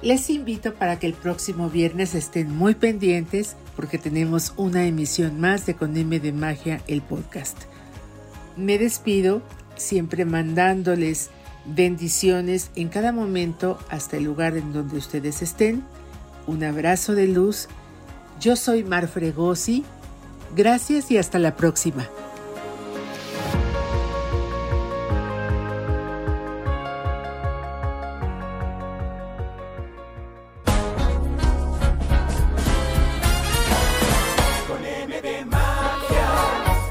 Les 0.00 0.30
invito 0.30 0.74
para 0.74 1.00
que 1.00 1.08
el 1.08 1.14
próximo 1.14 1.68
viernes 1.68 2.14
estén 2.14 2.54
muy 2.54 2.76
pendientes 2.76 3.56
porque 3.74 3.98
tenemos 3.98 4.54
una 4.56 4.86
emisión 4.86 5.40
más 5.40 5.66
de 5.66 5.74
Con 5.74 5.96
M 5.96 6.20
de 6.20 6.32
Magia, 6.32 6.82
el 6.86 7.02
podcast. 7.02 7.58
Me 8.56 8.78
despido 8.78 9.42
siempre 9.74 10.24
mandándoles 10.24 11.30
bendiciones 11.64 12.70
en 12.76 12.90
cada 12.90 13.10
momento 13.10 13.76
hasta 13.88 14.18
el 14.18 14.22
lugar 14.22 14.56
en 14.56 14.72
donde 14.72 14.98
ustedes 14.98 15.42
estén. 15.42 15.82
Un 16.46 16.62
abrazo 16.62 17.16
de 17.16 17.26
luz. 17.26 17.66
Yo 18.38 18.54
soy 18.54 18.84
Mar 18.84 19.08
Fregosi 19.08 19.84
Gracias 20.54 21.10
y 21.10 21.18
hasta 21.18 21.38
la 21.38 21.56
próxima. 21.56 22.08
Con 34.68 34.84
M 34.84 35.20
de 35.20 35.44
magia 35.44 36.28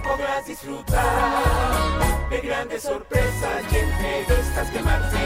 podrás 0.03 0.45
disfrutar 0.47 2.29
de 2.29 2.41
grandes 2.41 2.83
sorpresas 2.83 3.63
y 3.71 3.75
entrevistas 3.75 4.69
que 4.71 4.81
Martín 4.81 5.19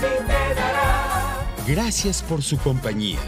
te 0.00 0.54
dará. 0.54 1.46
Gracias 1.66 2.22
por 2.22 2.42
su 2.42 2.58
compañía. 2.58 3.20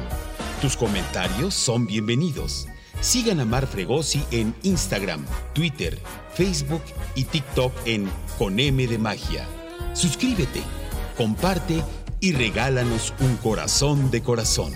Tus 0.62 0.78
comentarios 0.78 1.54
son 1.54 1.86
bienvenidos. 1.86 2.68
Sigan 3.02 3.40
a 3.40 3.46
Mar 3.46 3.68
Fregosi 3.68 4.24
en 4.32 4.56
Instagram, 4.64 5.24
Twitter, 5.54 6.00
Facebook 6.34 6.82
y 7.14 7.26
TikTok 7.26 7.72
en 7.86 8.10
Con 8.40 8.60
M 8.60 8.98
Magia. 8.98 9.46
Suscríbete, 9.94 10.64
comparte 11.16 11.84
y 12.24 12.32
regálanos 12.32 13.14
un 13.20 13.36
corazón 13.36 14.10
de 14.10 14.24
corazón. 14.24 14.72